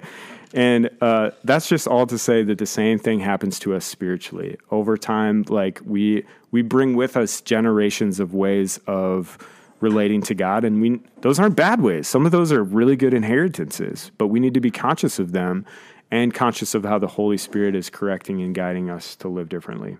And 0.53 0.89
uh, 0.99 1.31
that's 1.43 1.67
just 1.67 1.87
all 1.87 2.05
to 2.07 2.17
say 2.17 2.43
that 2.43 2.57
the 2.57 2.65
same 2.65 2.99
thing 2.99 3.19
happens 3.19 3.57
to 3.59 3.73
us 3.73 3.85
spiritually 3.85 4.57
over 4.69 4.97
time. 4.97 5.43
Like 5.47 5.79
we 5.85 6.25
we 6.51 6.61
bring 6.61 6.95
with 6.95 7.15
us 7.15 7.39
generations 7.41 8.19
of 8.19 8.33
ways 8.33 8.79
of 8.85 9.37
relating 9.79 10.21
to 10.23 10.35
God, 10.35 10.65
and 10.65 10.81
we 10.81 11.01
those 11.21 11.39
aren't 11.39 11.55
bad 11.55 11.81
ways. 11.81 12.07
Some 12.07 12.25
of 12.25 12.33
those 12.33 12.51
are 12.51 12.63
really 12.63 12.97
good 12.97 13.13
inheritances, 13.13 14.11
but 14.17 14.27
we 14.27 14.39
need 14.39 14.53
to 14.53 14.61
be 14.61 14.71
conscious 14.71 15.19
of 15.19 15.31
them 15.31 15.65
and 16.09 16.33
conscious 16.33 16.75
of 16.75 16.83
how 16.83 16.99
the 16.99 17.07
Holy 17.07 17.37
Spirit 17.37 17.73
is 17.73 17.89
correcting 17.89 18.41
and 18.41 18.53
guiding 18.53 18.89
us 18.89 19.15
to 19.17 19.29
live 19.29 19.47
differently. 19.47 19.97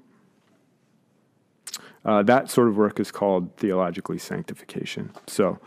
Uh, 2.04 2.24
that 2.24 2.50
sort 2.50 2.68
of 2.68 2.76
work 2.76 3.00
is 3.00 3.12
called 3.12 3.56
theologically 3.56 4.18
sanctification. 4.18 5.12
So. 5.28 5.60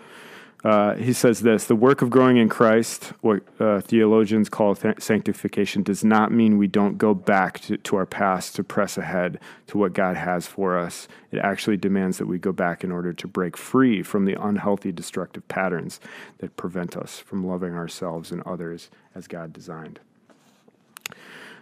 Uh, 0.65 0.95
he 0.95 1.13
says 1.13 1.41
this 1.41 1.67
the 1.67 1.77
work 1.77 2.01
of 2.01 2.09
growing 2.09 2.39
in 2.39 2.49
Christ, 2.49 3.13
what 3.21 3.43
uh, 3.61 3.83
theologians 3.83 4.49
call 4.49 4.75
th- 4.75 4.99
sanctification, 4.99 5.83
does 5.83 6.03
not 6.03 6.33
mean 6.33 6.57
we 6.57 6.67
don't 6.67 6.97
go 6.97 7.13
back 7.13 7.61
to, 7.61 7.77
to, 7.77 7.97
our 7.97 8.07
past 8.07 8.57
to 8.57 8.65
press 8.65 8.97
ahead 8.97 9.39
to 9.67 9.77
what 9.77 9.93
God 9.93 10.17
has 10.17 10.47
for 10.47 10.79
us. 10.79 11.07
It 11.31 11.39
actually 11.39 11.77
demands 11.77 12.17
that 12.17 12.27
we 12.27 12.39
go 12.39 12.51
back 12.51 12.83
in 12.83 12.91
order 12.91 13.13
to 13.13 13.29
break 13.29 13.59
free 13.59 14.03
from 14.03 14.25
the 14.25 14.43
unhealthy, 14.43 14.91
destructive 14.91 15.47
patterns 15.49 16.01
that 16.39 16.57
prevent 16.57 16.97
us 16.97 17.19
from 17.19 17.47
loving 17.47 17.75
ourselves 17.75 18.33
and 18.33 18.41
others 18.43 18.89
as 19.15 19.29
God 19.29 19.53
designed. 19.53 20.01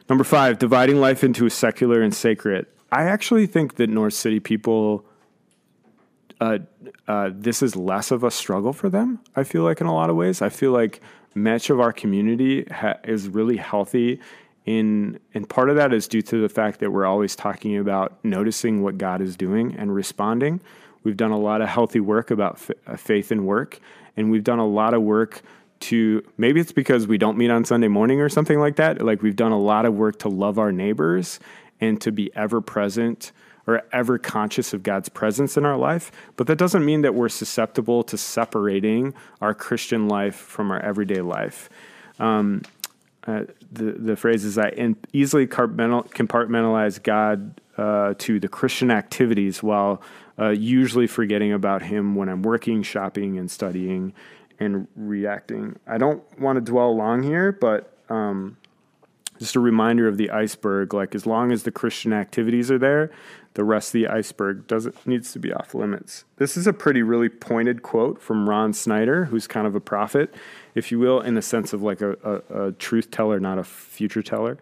Number 0.08 0.24
five, 0.24 0.60
dividing 0.60 1.00
life 1.00 1.24
into 1.24 1.44
a 1.44 1.50
secular 1.50 2.02
and 2.02 2.14
sacred. 2.14 2.66
I 2.92 3.04
actually 3.04 3.46
think 3.46 3.76
that 3.76 3.90
North 3.90 4.14
City 4.14 4.38
people 4.38 5.04
uh, 6.42 6.58
uh, 7.06 7.30
this 7.32 7.62
is 7.62 7.76
less 7.76 8.10
of 8.10 8.24
a 8.24 8.30
struggle 8.30 8.72
for 8.72 8.88
them. 8.88 9.20
I 9.36 9.44
feel 9.44 9.62
like 9.62 9.80
in 9.80 9.86
a 9.86 9.94
lot 9.94 10.10
of 10.10 10.16
ways, 10.16 10.42
I 10.42 10.48
feel 10.48 10.72
like 10.72 11.00
much 11.36 11.70
of 11.70 11.78
our 11.78 11.92
community 11.92 12.64
ha- 12.64 12.98
is 13.04 13.28
really 13.28 13.56
healthy. 13.56 14.18
In 14.66 15.20
and 15.34 15.48
part 15.48 15.70
of 15.70 15.76
that 15.76 15.92
is 15.92 16.08
due 16.08 16.22
to 16.22 16.42
the 16.42 16.48
fact 16.48 16.80
that 16.80 16.90
we're 16.90 17.06
always 17.06 17.36
talking 17.36 17.76
about 17.76 18.18
noticing 18.24 18.82
what 18.82 18.98
God 18.98 19.20
is 19.20 19.36
doing 19.36 19.76
and 19.78 19.94
responding. 19.94 20.60
We've 21.04 21.16
done 21.16 21.30
a 21.30 21.38
lot 21.38 21.62
of 21.62 21.68
healthy 21.68 22.00
work 22.00 22.32
about 22.32 22.54
f- 22.54 22.70
uh, 22.88 22.96
faith 22.96 23.30
and 23.30 23.46
work, 23.46 23.78
and 24.16 24.28
we've 24.28 24.44
done 24.44 24.58
a 24.58 24.66
lot 24.66 24.94
of 24.94 25.02
work 25.02 25.42
to 25.80 26.24
maybe 26.38 26.60
it's 26.60 26.72
because 26.72 27.06
we 27.06 27.18
don't 27.18 27.38
meet 27.38 27.50
on 27.52 27.64
Sunday 27.64 27.88
morning 27.88 28.20
or 28.20 28.28
something 28.28 28.58
like 28.58 28.76
that. 28.76 29.00
Like 29.00 29.22
we've 29.22 29.36
done 29.36 29.52
a 29.52 29.60
lot 29.60 29.86
of 29.86 29.94
work 29.94 30.18
to 30.20 30.28
love 30.28 30.58
our 30.58 30.72
neighbors 30.72 31.38
and 31.80 32.00
to 32.00 32.10
be 32.10 32.34
ever 32.34 32.60
present 32.60 33.30
or 33.66 33.82
ever 33.92 34.18
conscious 34.18 34.72
of 34.72 34.82
God's 34.82 35.08
presence 35.08 35.56
in 35.56 35.64
our 35.64 35.76
life, 35.76 36.10
but 36.36 36.46
that 36.46 36.56
doesn't 36.56 36.84
mean 36.84 37.02
that 37.02 37.14
we're 37.14 37.28
susceptible 37.28 38.02
to 38.04 38.18
separating 38.18 39.14
our 39.40 39.54
Christian 39.54 40.08
life 40.08 40.34
from 40.34 40.70
our 40.70 40.80
everyday 40.80 41.20
life. 41.20 41.70
Um, 42.18 42.62
uh, 43.26 43.44
the 43.70 43.92
the 43.92 44.16
phrase 44.16 44.44
is 44.44 44.58
I 44.58 44.72
easily 45.12 45.46
compartmentalize 45.46 47.02
God 47.02 47.60
uh, 47.76 48.14
to 48.18 48.40
the 48.40 48.48
Christian 48.48 48.90
activities 48.90 49.62
while 49.62 50.02
uh, 50.38 50.48
usually 50.48 51.06
forgetting 51.06 51.52
about 51.52 51.82
Him 51.82 52.16
when 52.16 52.28
I'm 52.28 52.42
working, 52.42 52.82
shopping, 52.82 53.38
and 53.38 53.50
studying 53.50 54.12
and 54.58 54.88
reacting. 54.96 55.78
I 55.86 55.98
don't 55.98 56.22
want 56.38 56.56
to 56.56 56.60
dwell 56.60 56.96
long 56.96 57.22
here, 57.22 57.52
but 57.52 57.96
um, 58.08 58.56
just 59.38 59.56
a 59.56 59.60
reminder 59.60 60.08
of 60.08 60.16
the 60.16 60.30
iceberg. 60.30 60.94
Like 60.94 61.14
as 61.14 61.26
long 61.26 61.52
as 61.52 61.62
the 61.62 61.70
Christian 61.70 62.12
activities 62.12 62.70
are 62.70 62.78
there, 62.78 63.10
the 63.54 63.64
rest 63.64 63.88
of 63.88 63.92
the 63.92 64.08
iceberg 64.08 64.66
doesn't 64.66 65.06
needs 65.06 65.32
to 65.32 65.38
be 65.38 65.52
off 65.52 65.74
limits. 65.74 66.24
This 66.36 66.56
is 66.56 66.66
a 66.66 66.72
pretty 66.72 67.02
really 67.02 67.28
pointed 67.28 67.82
quote 67.82 68.20
from 68.20 68.48
Ron 68.48 68.72
Sider, 68.72 69.26
who's 69.26 69.46
kind 69.46 69.66
of 69.66 69.74
a 69.74 69.80
prophet, 69.80 70.34
if 70.74 70.90
you 70.90 70.98
will, 70.98 71.20
in 71.20 71.34
the 71.34 71.42
sense 71.42 71.72
of 71.72 71.82
like 71.82 72.00
a, 72.00 72.16
a, 72.24 72.68
a 72.68 72.72
truth 72.72 73.10
teller, 73.10 73.38
not 73.40 73.58
a 73.58 73.64
future 73.64 74.22
teller. 74.22 74.58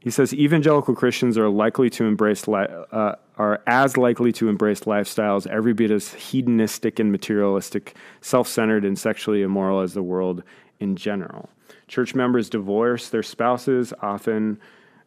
He 0.00 0.10
says 0.10 0.32
evangelical 0.32 0.94
Christians 0.94 1.36
are 1.36 1.48
likely 1.48 1.90
to 1.90 2.04
embrace 2.04 2.46
li- 2.46 2.68
uh, 2.92 3.16
are 3.36 3.60
as 3.66 3.96
likely 3.96 4.32
to 4.32 4.48
embrace 4.48 4.82
lifestyles 4.82 5.46
every 5.48 5.72
bit 5.72 5.90
as 5.90 6.14
hedonistic 6.14 7.00
and 7.00 7.10
materialistic, 7.10 7.96
self-centered 8.20 8.84
and 8.84 8.96
sexually 8.96 9.42
immoral 9.42 9.80
as 9.80 9.94
the 9.94 10.02
world 10.02 10.44
in 10.78 10.94
general. 10.94 11.50
Church 11.88 12.14
members 12.14 12.48
divorce 12.48 13.08
their 13.08 13.24
spouses 13.24 13.92
often 14.00 14.60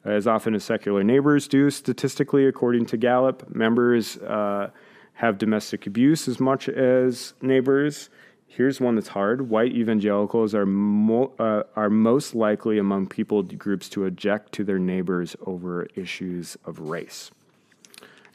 as 0.04 0.28
often 0.28 0.56
as 0.56 0.64
secular 0.64 1.04
neighbors 1.04 1.48
do 1.48 1.70
statistically 1.70 2.46
according 2.46 2.86
to 2.88 2.98
Gallup. 2.98 3.54
Members 3.54 4.18
uh, 4.18 4.70
have 5.14 5.38
domestic 5.38 5.86
abuse 5.86 6.28
as 6.28 6.40
much 6.40 6.68
as 6.68 7.34
neighbors. 7.42 8.10
Here's 8.48 8.82
one 8.82 8.96
that's 8.96 9.10
hard. 9.10 9.50
White 9.50 9.72
evangelicals 9.72 10.54
are 10.54 10.66
mo- 10.66 11.32
uh, 11.40 11.64
are 11.76 11.90
most 11.90 12.36
likely 12.36 12.78
among 12.78 13.08
people 13.08 13.44
groups 13.44 13.88
to 13.90 14.06
object 14.06 14.52
to 14.54 14.64
their 14.64 14.80
neighbors 14.80 15.36
over 15.46 15.88
issues 15.96 16.58
of 16.66 16.80
race. 16.80 17.32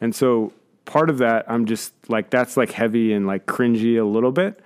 And 0.00 0.14
so 0.14 0.52
part 0.84 1.10
of 1.10 1.18
that, 1.18 1.44
I'm 1.50 1.66
just 1.66 1.92
like 2.08 2.30
that's 2.30 2.56
like 2.56 2.72
heavy 2.72 3.12
and 3.12 3.26
like 3.26 3.44
cringy 3.46 4.00
a 4.00 4.04
little 4.04 4.32
bit, 4.32 4.60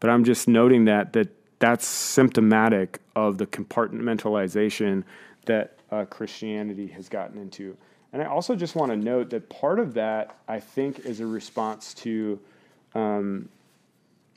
but 0.00 0.08
I'm 0.08 0.24
just 0.24 0.48
noting 0.48 0.86
that 0.86 1.12
that 1.12 1.28
that's 1.58 1.86
symptomatic 1.86 3.00
of 3.14 3.38
the 3.38 3.46
compartmentalization 3.46 5.04
that 5.46 5.73
uh, 5.94 6.04
Christianity 6.06 6.88
has 6.88 7.08
gotten 7.08 7.38
into. 7.38 7.76
And 8.12 8.22
I 8.22 8.26
also 8.26 8.54
just 8.54 8.74
want 8.74 8.90
to 8.92 8.96
note 8.96 9.30
that 9.30 9.48
part 9.48 9.78
of 9.78 9.94
that, 9.94 10.36
I 10.46 10.60
think, 10.60 11.00
is 11.00 11.20
a 11.20 11.26
response 11.26 11.94
to 11.94 12.40
um, 12.94 13.48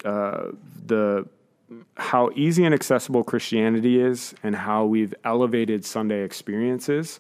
uh, 0.03 0.47
the 0.85 1.27
how 1.97 2.29
easy 2.33 2.63
and 2.63 2.73
accessible 2.73 3.23
Christianity 3.23 3.99
is, 3.99 4.33
and 4.41 4.55
how 4.55 4.85
we've 4.85 5.13
elevated 5.25 5.83
Sunday 5.83 6.23
experiences, 6.23 7.19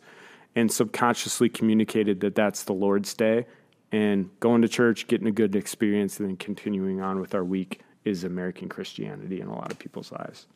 and 0.55 0.71
subconsciously 0.71 1.49
communicated 1.49 2.21
that 2.21 2.33
that's 2.33 2.63
the 2.63 2.73
Lord's 2.73 3.13
day, 3.13 3.45
and 3.91 4.29
going 4.39 4.61
to 4.61 4.69
church, 4.69 5.07
getting 5.07 5.27
a 5.27 5.31
good 5.31 5.55
experience, 5.55 6.19
and 6.19 6.29
then 6.29 6.37
continuing 6.37 7.01
on 7.01 7.19
with 7.19 7.35
our 7.35 7.43
week 7.43 7.81
is 8.05 8.23
American 8.23 8.69
Christianity 8.69 9.41
in 9.41 9.47
a 9.47 9.53
lot 9.53 9.69
of 9.69 9.77
people's 9.77 10.13
lives. 10.13 10.47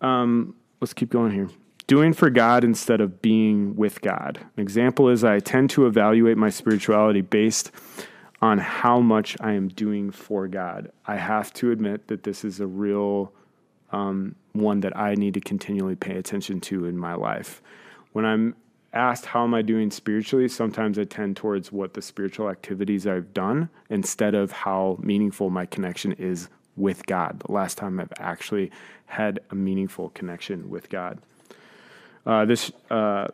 Um, 0.00 0.56
let's 0.80 0.94
keep 0.94 1.10
going 1.10 1.32
here 1.32 1.50
doing 1.86 2.12
for 2.12 2.30
God 2.30 2.64
instead 2.64 3.00
of 3.00 3.20
being 3.20 3.76
with 3.76 4.00
God. 4.00 4.38
An 4.56 4.62
example 4.62 5.08
is 5.08 5.22
I 5.22 5.40
tend 5.40 5.70
to 5.70 5.86
evaluate 5.86 6.36
my 6.36 6.50
spirituality 6.50 7.20
based 7.20 7.70
on 8.40 8.58
how 8.58 9.00
much 9.00 9.36
I 9.40 9.52
am 9.52 9.68
doing 9.68 10.10
for 10.10 10.48
God. 10.48 10.90
I 11.06 11.16
have 11.16 11.52
to 11.54 11.70
admit 11.70 12.08
that 12.08 12.24
this 12.24 12.44
is 12.44 12.60
a 12.60 12.66
real 12.66 13.32
um, 13.90 14.34
one 14.52 14.80
that 14.80 14.96
I 14.96 15.14
need 15.14 15.34
to 15.34 15.40
continually 15.40 15.96
pay 15.96 16.16
attention 16.16 16.60
to 16.62 16.84
in 16.86 16.98
my 16.98 17.14
life. 17.14 17.62
When 18.12 18.24
I'm 18.24 18.54
asked 18.92 19.26
how 19.26 19.44
am 19.44 19.54
I 19.54 19.62
doing 19.62 19.90
spiritually, 19.90 20.48
sometimes 20.48 20.98
I 20.98 21.04
tend 21.04 21.36
towards 21.36 21.72
what 21.72 21.94
the 21.94 22.02
spiritual 22.02 22.48
activities 22.48 23.06
I've 23.06 23.34
done 23.34 23.68
instead 23.90 24.34
of 24.34 24.52
how 24.52 24.98
meaningful 25.00 25.50
my 25.50 25.66
connection 25.66 26.12
is 26.12 26.48
with 26.76 27.06
God. 27.06 27.40
The 27.40 27.52
last 27.52 27.78
time 27.78 28.00
I've 28.00 28.12
actually 28.18 28.70
had 29.06 29.40
a 29.50 29.54
meaningful 29.54 30.10
connection 30.10 30.70
with 30.70 30.88
God. 30.88 31.18
Uh, 32.26 32.44
this. 32.44 32.72
Uh, 32.90 33.28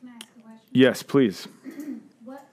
Can 0.00 0.08
I 0.08 0.14
ask 0.14 0.26
a 0.38 0.40
question? 0.42 0.68
yes, 0.72 1.02
please. 1.02 1.48
What, 2.24 2.44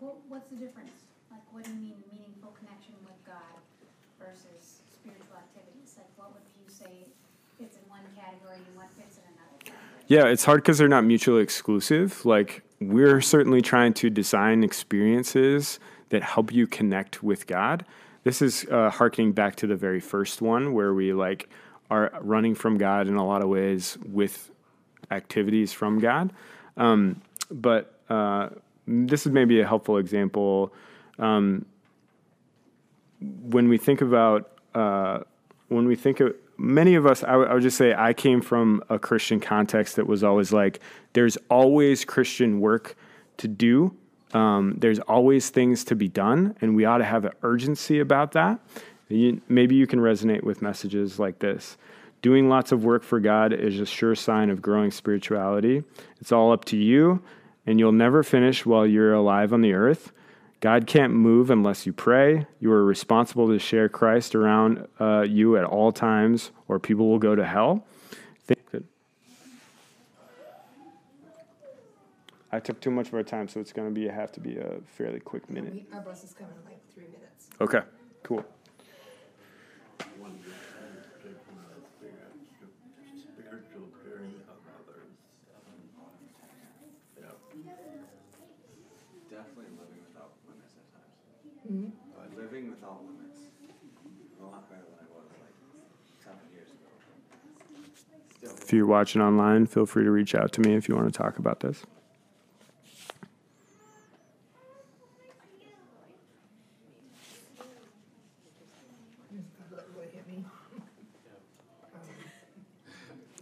what, 0.00 0.16
what's 0.28 0.48
the 0.50 0.56
difference? 0.56 0.90
Like, 1.30 1.40
what 1.52 1.64
do 1.64 1.70
you 1.70 1.76
mean 1.76 1.94
meaningful 2.10 2.54
connection 2.58 2.94
with 3.04 3.14
God 3.26 3.58
versus 4.18 4.82
spiritual 4.92 5.36
activities? 5.36 5.94
Like, 5.96 6.10
what 6.16 6.34
would 6.34 6.42
you 6.58 6.68
say 6.72 7.06
fits 7.58 7.76
in 7.76 7.88
one 7.88 8.00
category 8.16 8.56
and 8.56 8.76
what 8.76 8.88
fits 8.98 9.18
in 9.18 9.24
another 9.34 9.58
category? 9.64 10.04
Yeah, 10.08 10.26
it's 10.26 10.44
hard 10.44 10.62
because 10.62 10.78
they're 10.78 10.88
not 10.88 11.04
mutually 11.04 11.42
exclusive. 11.42 12.24
Like, 12.26 12.62
we're 12.80 13.20
certainly 13.20 13.60
trying 13.62 13.94
to 13.94 14.10
design 14.10 14.64
experiences 14.64 15.78
that 16.10 16.22
help 16.22 16.52
you 16.52 16.66
connect 16.66 17.22
with 17.22 17.46
God. 17.46 17.84
This 18.24 18.42
is 18.42 18.66
uh, 18.70 18.90
harkening 18.90 19.32
back 19.32 19.56
to 19.56 19.66
the 19.66 19.76
very 19.76 20.00
first 20.00 20.42
one 20.42 20.72
where 20.72 20.92
we 20.94 21.12
like 21.12 21.48
are 21.92 22.10
running 22.22 22.54
from 22.54 22.78
God 22.78 23.06
in 23.06 23.16
a 23.16 23.26
lot 23.32 23.42
of 23.42 23.48
ways 23.48 23.98
with 24.20 24.50
activities 25.10 25.72
from 25.72 25.98
God. 25.98 26.32
Um, 26.76 27.20
but 27.50 27.82
uh, 28.08 28.48
this 28.86 29.26
is 29.26 29.32
maybe 29.32 29.60
a 29.60 29.66
helpful 29.66 29.98
example. 29.98 30.72
Um, 31.18 31.66
when 33.20 33.68
we 33.68 33.78
think 33.78 34.00
about, 34.00 34.40
uh, 34.74 35.20
when 35.68 35.86
we 35.86 35.96
think 35.96 36.20
of, 36.20 36.34
many 36.56 36.94
of 36.94 37.04
us, 37.06 37.22
I, 37.22 37.32
w- 37.32 37.48
I 37.50 37.54
would 37.54 37.62
just 37.62 37.76
say 37.76 37.94
I 37.94 38.12
came 38.14 38.40
from 38.40 38.82
a 38.88 38.98
Christian 38.98 39.38
context 39.38 39.96
that 39.96 40.06
was 40.06 40.24
always 40.24 40.52
like, 40.52 40.80
there's 41.12 41.36
always 41.50 42.04
Christian 42.04 42.60
work 42.60 42.96
to 43.36 43.48
do. 43.48 43.94
Um, 44.32 44.76
there's 44.78 45.00
always 45.00 45.50
things 45.50 45.84
to 45.84 45.94
be 45.94 46.08
done, 46.08 46.56
and 46.62 46.74
we 46.74 46.86
ought 46.86 46.98
to 46.98 47.04
have 47.04 47.26
an 47.26 47.32
urgency 47.42 48.00
about 48.00 48.32
that. 48.32 48.60
You, 49.12 49.40
maybe 49.48 49.74
you 49.74 49.86
can 49.86 49.98
resonate 49.98 50.42
with 50.42 50.62
messages 50.62 51.18
like 51.18 51.38
this. 51.38 51.76
Doing 52.22 52.48
lots 52.48 52.70
of 52.72 52.84
work 52.84 53.02
for 53.02 53.20
God 53.20 53.52
is 53.52 53.80
a 53.80 53.86
sure 53.86 54.14
sign 54.14 54.48
of 54.48 54.62
growing 54.62 54.90
spirituality. 54.90 55.82
It's 56.20 56.30
all 56.30 56.52
up 56.52 56.64
to 56.66 56.76
you, 56.76 57.22
and 57.66 57.80
you'll 57.80 57.92
never 57.92 58.22
finish 58.22 58.64
while 58.64 58.86
you're 58.86 59.12
alive 59.12 59.52
on 59.52 59.60
the 59.60 59.72
earth. 59.74 60.12
God 60.60 60.86
can't 60.86 61.12
move 61.12 61.50
unless 61.50 61.84
you 61.84 61.92
pray. 61.92 62.46
You 62.60 62.70
are 62.70 62.84
responsible 62.84 63.48
to 63.48 63.58
share 63.58 63.88
Christ 63.88 64.36
around 64.36 64.86
uh, 65.00 65.22
you 65.22 65.56
at 65.56 65.64
all 65.64 65.90
times, 65.90 66.52
or 66.68 66.78
people 66.78 67.08
will 67.08 67.18
go 67.18 67.34
to 67.34 67.44
hell. 67.44 67.84
Think 68.44 68.70
that 68.70 68.84
I 72.52 72.60
took 72.60 72.80
too 72.80 72.92
much 72.92 73.08
of 73.08 73.14
our 73.14 73.24
time, 73.24 73.48
so 73.48 73.58
it's 73.58 73.72
going 73.72 73.92
to 73.92 73.94
be 73.94 74.06
have 74.06 74.30
to 74.32 74.40
be 74.40 74.58
a 74.58 74.76
fairly 74.86 75.18
quick 75.18 75.50
minute. 75.50 75.84
Our 75.92 76.02
bus 76.02 76.22
is 76.22 76.32
coming 76.34 76.54
in 76.56 76.70
like 76.70 76.80
three 76.94 77.06
minutes. 77.06 77.48
Okay, 77.60 77.80
cool. 78.22 78.44
spiritual 83.52 83.88
journey 84.04 84.36
of 84.48 84.56
others. 84.78 85.12
Yeah. 87.18 87.41
Definitely 89.30 89.72
living 89.78 90.02
without 90.08 90.32
limits 90.48 90.74
at 90.76 90.86
times. 90.92 91.92
Uh, 92.16 92.40
living 92.40 92.70
without 92.70 93.00
limits. 93.06 93.40
A 94.40 94.44
lot 94.44 94.68
better 94.68 94.82
than 94.82 94.98
I 95.00 95.08
was 95.16 95.26
like 95.40 95.56
seven 96.24 96.40
years 96.52 96.68
ago. 96.68 96.88
Still, 98.38 98.54
If 98.62 98.72
you're 98.72 98.86
watching 98.86 99.22
online, 99.22 99.66
feel 99.66 99.86
free 99.86 100.04
to 100.04 100.10
reach 100.10 100.34
out 100.34 100.52
to 100.52 100.60
me 100.60 100.74
if 100.74 100.88
you 100.88 100.96
want 100.96 101.12
to 101.12 101.16
talk 101.18 101.38
about 101.38 101.60
this. 101.60 101.82
What 109.70 109.88
what 109.94 110.06
hit 110.12 110.26
me? 110.28 110.44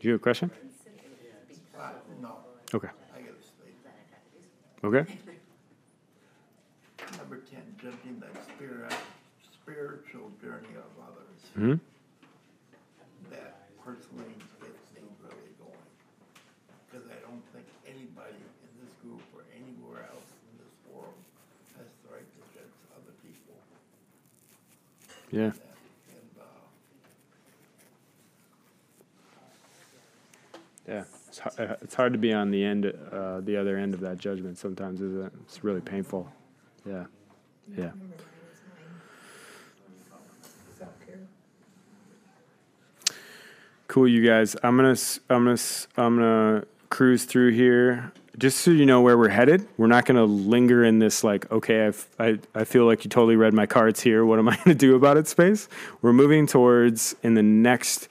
Do 0.01 0.09
you 0.09 0.13
have 0.13 0.21
a 0.21 0.23
question? 0.23 0.51
Uh, 1.79 1.91
no, 2.21 2.37
Okay. 2.75 2.89
I 4.83 4.89
gotta 4.89 5.07
sleep. 5.07 5.07
Okay. 5.07 5.19
Number 7.19 7.39
ten, 7.51 7.63
judging 7.83 8.21
the 8.21 8.29
spirit, 8.55 8.93
spiritual 9.63 10.31
journey 10.43 10.75
of 10.77 10.91
others. 11.03 11.41
hmm 11.55 11.75
That 13.31 13.69
personally 13.85 14.35
gets 14.61 14.91
me 14.95 15.03
really 15.23 15.53
going. 15.59 15.89
Cause 16.93 17.03
I 17.11 17.19
don't 17.27 17.43
think 17.53 17.67
anybody 17.87 18.37
in 18.63 18.71
this 18.83 18.93
group 19.03 19.23
or 19.35 19.43
anywhere 19.55 20.05
else 20.11 20.29
in 20.51 20.59
this 20.59 20.75
world 20.93 21.15
has 21.79 21.87
the 22.05 22.15
right 22.15 22.27
to 22.27 22.41
judge 22.55 22.75
other 22.97 23.15
people. 23.23 23.57
Yeah. 25.31 25.53
And, 25.53 26.35
uh, 26.41 26.45
Yeah. 30.89 31.05
It's, 31.45 31.59
uh, 31.59 31.77
it's 31.81 31.95
hard 31.95 32.13
to 32.13 32.19
be 32.19 32.33
on 32.33 32.51
the 32.51 32.65
end, 32.65 32.87
uh, 33.13 33.41
the 33.41 33.57
other 33.57 33.77
end 33.77 33.95
of 33.95 34.01
that 34.01 34.19
judgment 34.19 34.59
sometimes, 34.59 35.01
isn't 35.01 35.27
it? 35.27 35.33
It's 35.43 35.65
really 35.65 35.81
painful. 35.81 36.31
Yeah. 36.87 37.05
Yeah. 37.77 37.87
Is. 37.87 37.93
Cool, 43.91 44.07
you 44.07 44.25
guys. 44.25 44.55
I'm 44.63 44.77
gonna 44.77 44.97
I'm 45.29 45.45
gonna 45.45 45.59
I'm 45.97 46.17
gonna 46.17 46.65
cruise 46.91 47.25
through 47.25 47.51
here. 47.51 48.13
Just 48.39 48.61
so 48.61 48.71
you 48.71 48.87
know 48.87 49.01
where 49.01 49.19
we're 49.19 49.29
headed, 49.29 49.67
we're 49.77 49.89
not 49.89 50.07
gonna 50.07 50.25
linger 50.25 50.85
in 50.85 51.01
this 51.01 51.25
like, 51.25 51.51
okay, 51.51 51.87
I've, 51.87 52.07
I 52.17 52.39
I 52.55 52.63
feel 52.63 52.87
like 52.87 53.05
you 53.05 53.11
totally 53.11 53.35
read 53.35 53.53
my 53.53 53.67
cards 53.67 54.01
here. 54.01 54.25
What 54.25 54.39
am 54.39 54.49
I 54.49 54.57
gonna 54.65 54.77
do 54.77 54.95
about 54.95 55.17
it? 55.17 55.27
Space. 55.27 55.69
We're 56.03 56.13
moving 56.13 56.47
towards 56.47 57.17
in 57.25 57.35
the 57.35 57.43
next, 57.43 58.09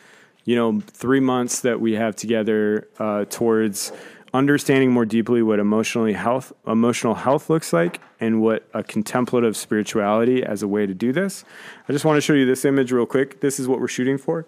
you 0.49 0.55
know, 0.55 0.81
three 0.87 1.19
months 1.19 1.59
that 1.59 1.79
we 1.79 1.93
have 1.93 2.15
together 2.15 2.87
uh, 2.97 3.23
towards 3.25 3.91
understanding 4.33 4.89
more 4.89 5.05
deeply 5.05 5.43
what 5.43 5.59
emotionally 5.59 6.13
health 6.13 6.51
emotional 6.65 7.13
health 7.13 7.51
looks 7.51 7.71
like 7.71 8.01
and 8.19 8.41
what 8.41 8.67
a 8.73 8.81
contemplative 8.81 9.55
spirituality 9.55 10.43
as 10.43 10.63
a 10.63 10.67
way 10.67 10.87
to 10.87 10.93
do 10.95 11.11
this. 11.13 11.45
I 11.87 11.93
just 11.93 12.03
want 12.03 12.17
to 12.17 12.21
show 12.21 12.33
you 12.33 12.47
this 12.47 12.65
image 12.65 12.91
real 12.91 13.05
quick. 13.05 13.41
This 13.41 13.59
is 13.59 13.67
what 13.67 13.79
we're 13.79 13.87
shooting 13.87 14.17
for 14.17 14.47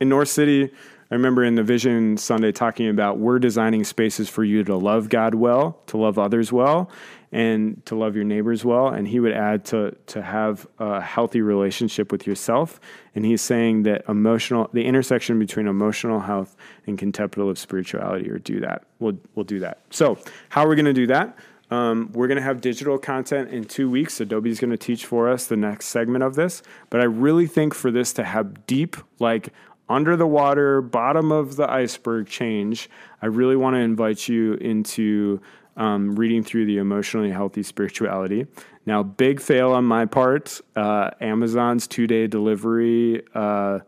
in 0.00 0.08
North 0.08 0.28
City, 0.28 0.70
I 1.10 1.14
remember 1.14 1.44
in 1.44 1.54
the 1.54 1.62
Vision 1.62 2.16
Sunday 2.16 2.50
talking 2.50 2.88
about 2.88 3.18
we're 3.18 3.38
designing 3.38 3.84
spaces 3.84 4.28
for 4.28 4.42
you 4.42 4.64
to 4.64 4.76
love 4.76 5.08
God 5.08 5.36
well, 5.36 5.78
to 5.86 5.96
love 5.96 6.18
others 6.18 6.52
well, 6.52 6.90
and 7.36 7.84
to 7.84 7.94
love 7.94 8.16
your 8.16 8.24
neighbors 8.24 8.64
well. 8.64 8.88
And 8.88 9.06
he 9.06 9.20
would 9.20 9.34
add 9.34 9.66
to 9.66 9.94
to 10.06 10.22
have 10.22 10.66
a 10.78 11.02
healthy 11.02 11.42
relationship 11.42 12.10
with 12.10 12.26
yourself. 12.26 12.80
And 13.14 13.26
he's 13.26 13.42
saying 13.42 13.82
that 13.82 14.04
emotional, 14.08 14.70
the 14.72 14.86
intersection 14.86 15.38
between 15.38 15.66
emotional 15.66 16.20
health 16.20 16.56
and 16.86 16.98
contemplative 16.98 17.58
spirituality, 17.58 18.30
or 18.30 18.38
do 18.38 18.58
that. 18.60 18.84
We'll 19.00 19.18
we'll 19.34 19.44
do 19.44 19.58
that. 19.58 19.80
So 19.90 20.18
how 20.48 20.64
are 20.64 20.68
we 20.68 20.76
going 20.76 20.86
to 20.86 20.94
do 20.94 21.06
that? 21.08 21.36
Um, 21.70 22.10
we're 22.14 22.28
going 22.28 22.36
to 22.36 22.42
have 22.42 22.62
digital 22.62 22.96
content 22.96 23.50
in 23.50 23.64
two 23.64 23.90
weeks. 23.90 24.18
Adobe's 24.18 24.58
going 24.58 24.70
to 24.70 24.78
teach 24.78 25.04
for 25.04 25.28
us 25.28 25.46
the 25.46 25.58
next 25.58 25.86
segment 25.86 26.24
of 26.24 26.36
this. 26.36 26.62
But 26.88 27.02
I 27.02 27.04
really 27.04 27.46
think 27.46 27.74
for 27.74 27.90
this 27.90 28.14
to 28.14 28.24
have 28.24 28.66
deep, 28.66 28.96
like 29.18 29.52
under 29.90 30.16
the 30.16 30.26
water, 30.26 30.80
bottom 30.80 31.32
of 31.32 31.56
the 31.56 31.70
iceberg 31.70 32.28
change, 32.28 32.88
I 33.20 33.26
really 33.26 33.56
want 33.56 33.74
to 33.74 33.80
invite 33.80 34.26
you 34.26 34.54
into 34.54 35.40
um, 35.76 36.16
reading 36.16 36.42
through 36.42 36.66
the 36.66 36.78
emotionally 36.78 37.30
healthy 37.30 37.62
spirituality. 37.62 38.46
Now, 38.86 39.02
big 39.02 39.40
fail 39.40 39.72
on 39.72 39.84
my 39.84 40.06
part. 40.06 40.60
Uh, 40.74 41.10
Amazon's 41.20 41.86
two 41.86 42.06
day 42.06 42.26
delivery 42.26 43.22
uh, 43.34 43.80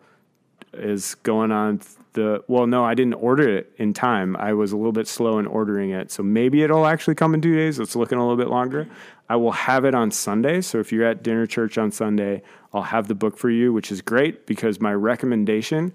is 0.73 1.15
going 1.17 1.53
on 1.53 1.81
the 2.15 2.43
well 2.49 2.67
no 2.67 2.85
i 2.85 2.95
didn't 2.95 3.15
order 3.15 3.49
it 3.49 3.73
in 3.77 3.93
time. 3.93 4.35
I 4.37 4.53
was 4.53 4.73
a 4.73 4.77
little 4.77 4.93
bit 4.93 5.07
slow 5.07 5.39
in 5.39 5.47
ordering 5.47 5.91
it. 5.91 6.11
So 6.11 6.23
maybe 6.23 6.63
it'll 6.63 6.87
actually 6.87 7.15
come 7.15 7.35
in 7.35 7.41
two 7.41 7.55
days. 7.55 7.79
It's 7.79 7.95
looking 7.95 8.19
a 8.19 8.23
little 8.23 8.37
bit 8.37 8.49
longer. 8.49 8.89
I 9.29 9.37
will 9.37 9.53
have 9.53 9.85
it 9.85 9.95
on 9.95 10.11
sunday. 10.11 10.63
So 10.63 10.81
if 10.81 10.91
you're 10.91 11.05
at 11.07 11.23
dinner 11.23 11.47
church 11.47 11.79
on 11.79 11.93
sunday 11.93 12.43
i'll 12.73 12.83
have 12.83 13.09
the 13.09 13.15
book 13.15 13.39
for 13.39 13.51
you 13.51 13.73
which 13.73 13.91
is 13.91 14.03
great 14.03 14.47
because 14.47 14.81
my 14.81 14.93
recommendation 14.93 15.93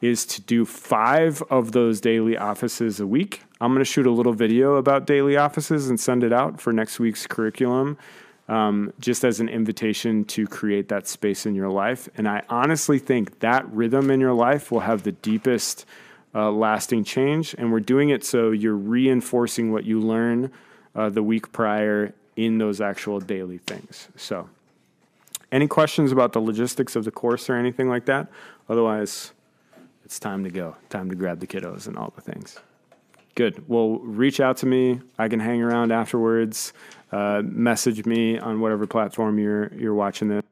is 0.00 0.24
to 0.26 0.40
do 0.40 0.64
five 0.64 1.42
of 1.50 1.72
those 1.72 2.00
daily 2.00 2.36
offices 2.36 3.00
a 3.00 3.06
week 3.06 3.42
i'm 3.60 3.72
going 3.72 3.80
to 3.80 3.84
shoot 3.84 4.06
a 4.06 4.10
little 4.10 4.32
video 4.32 4.76
about 4.76 5.06
daily 5.06 5.36
offices 5.36 5.88
and 5.88 5.98
send 5.98 6.22
it 6.22 6.32
out 6.32 6.60
for 6.60 6.72
next 6.72 6.98
week's 6.98 7.26
curriculum 7.26 7.96
um, 8.50 8.92
just 8.98 9.24
as 9.24 9.38
an 9.38 9.48
invitation 9.48 10.24
to 10.24 10.44
create 10.46 10.88
that 10.88 11.06
space 11.06 11.46
in 11.46 11.54
your 11.54 11.70
life. 11.70 12.08
And 12.16 12.28
I 12.28 12.42
honestly 12.48 12.98
think 12.98 13.38
that 13.38 13.70
rhythm 13.72 14.10
in 14.10 14.18
your 14.18 14.32
life 14.32 14.72
will 14.72 14.80
have 14.80 15.04
the 15.04 15.12
deepest 15.12 15.86
uh, 16.34 16.50
lasting 16.50 17.04
change. 17.04 17.54
And 17.56 17.70
we're 17.70 17.78
doing 17.78 18.10
it 18.10 18.24
so 18.24 18.50
you're 18.50 18.74
reinforcing 18.74 19.70
what 19.70 19.84
you 19.84 20.00
learn 20.00 20.50
uh, 20.96 21.10
the 21.10 21.22
week 21.22 21.52
prior 21.52 22.12
in 22.34 22.58
those 22.58 22.80
actual 22.80 23.20
daily 23.20 23.58
things. 23.58 24.08
So, 24.16 24.48
any 25.52 25.68
questions 25.68 26.10
about 26.12 26.32
the 26.32 26.40
logistics 26.40 26.96
of 26.96 27.04
the 27.04 27.10
course 27.10 27.50
or 27.50 27.54
anything 27.54 27.88
like 27.88 28.06
that? 28.06 28.28
Otherwise, 28.68 29.32
it's 30.04 30.18
time 30.18 30.44
to 30.44 30.50
go. 30.50 30.76
Time 30.88 31.08
to 31.10 31.16
grab 31.16 31.40
the 31.40 31.46
kiddos 31.46 31.86
and 31.86 31.96
all 31.96 32.12
the 32.14 32.22
things. 32.22 32.58
Good. 33.40 33.66
Well, 33.68 34.00
reach 34.00 34.38
out 34.38 34.58
to 34.58 34.66
me. 34.66 35.00
I 35.18 35.28
can 35.28 35.40
hang 35.40 35.62
around 35.62 35.92
afterwards. 35.92 36.74
Uh, 37.10 37.40
message 37.42 38.04
me 38.04 38.38
on 38.38 38.60
whatever 38.60 38.86
platform 38.86 39.38
you're 39.38 39.72
you're 39.72 39.94
watching 39.94 40.28
this. 40.28 40.49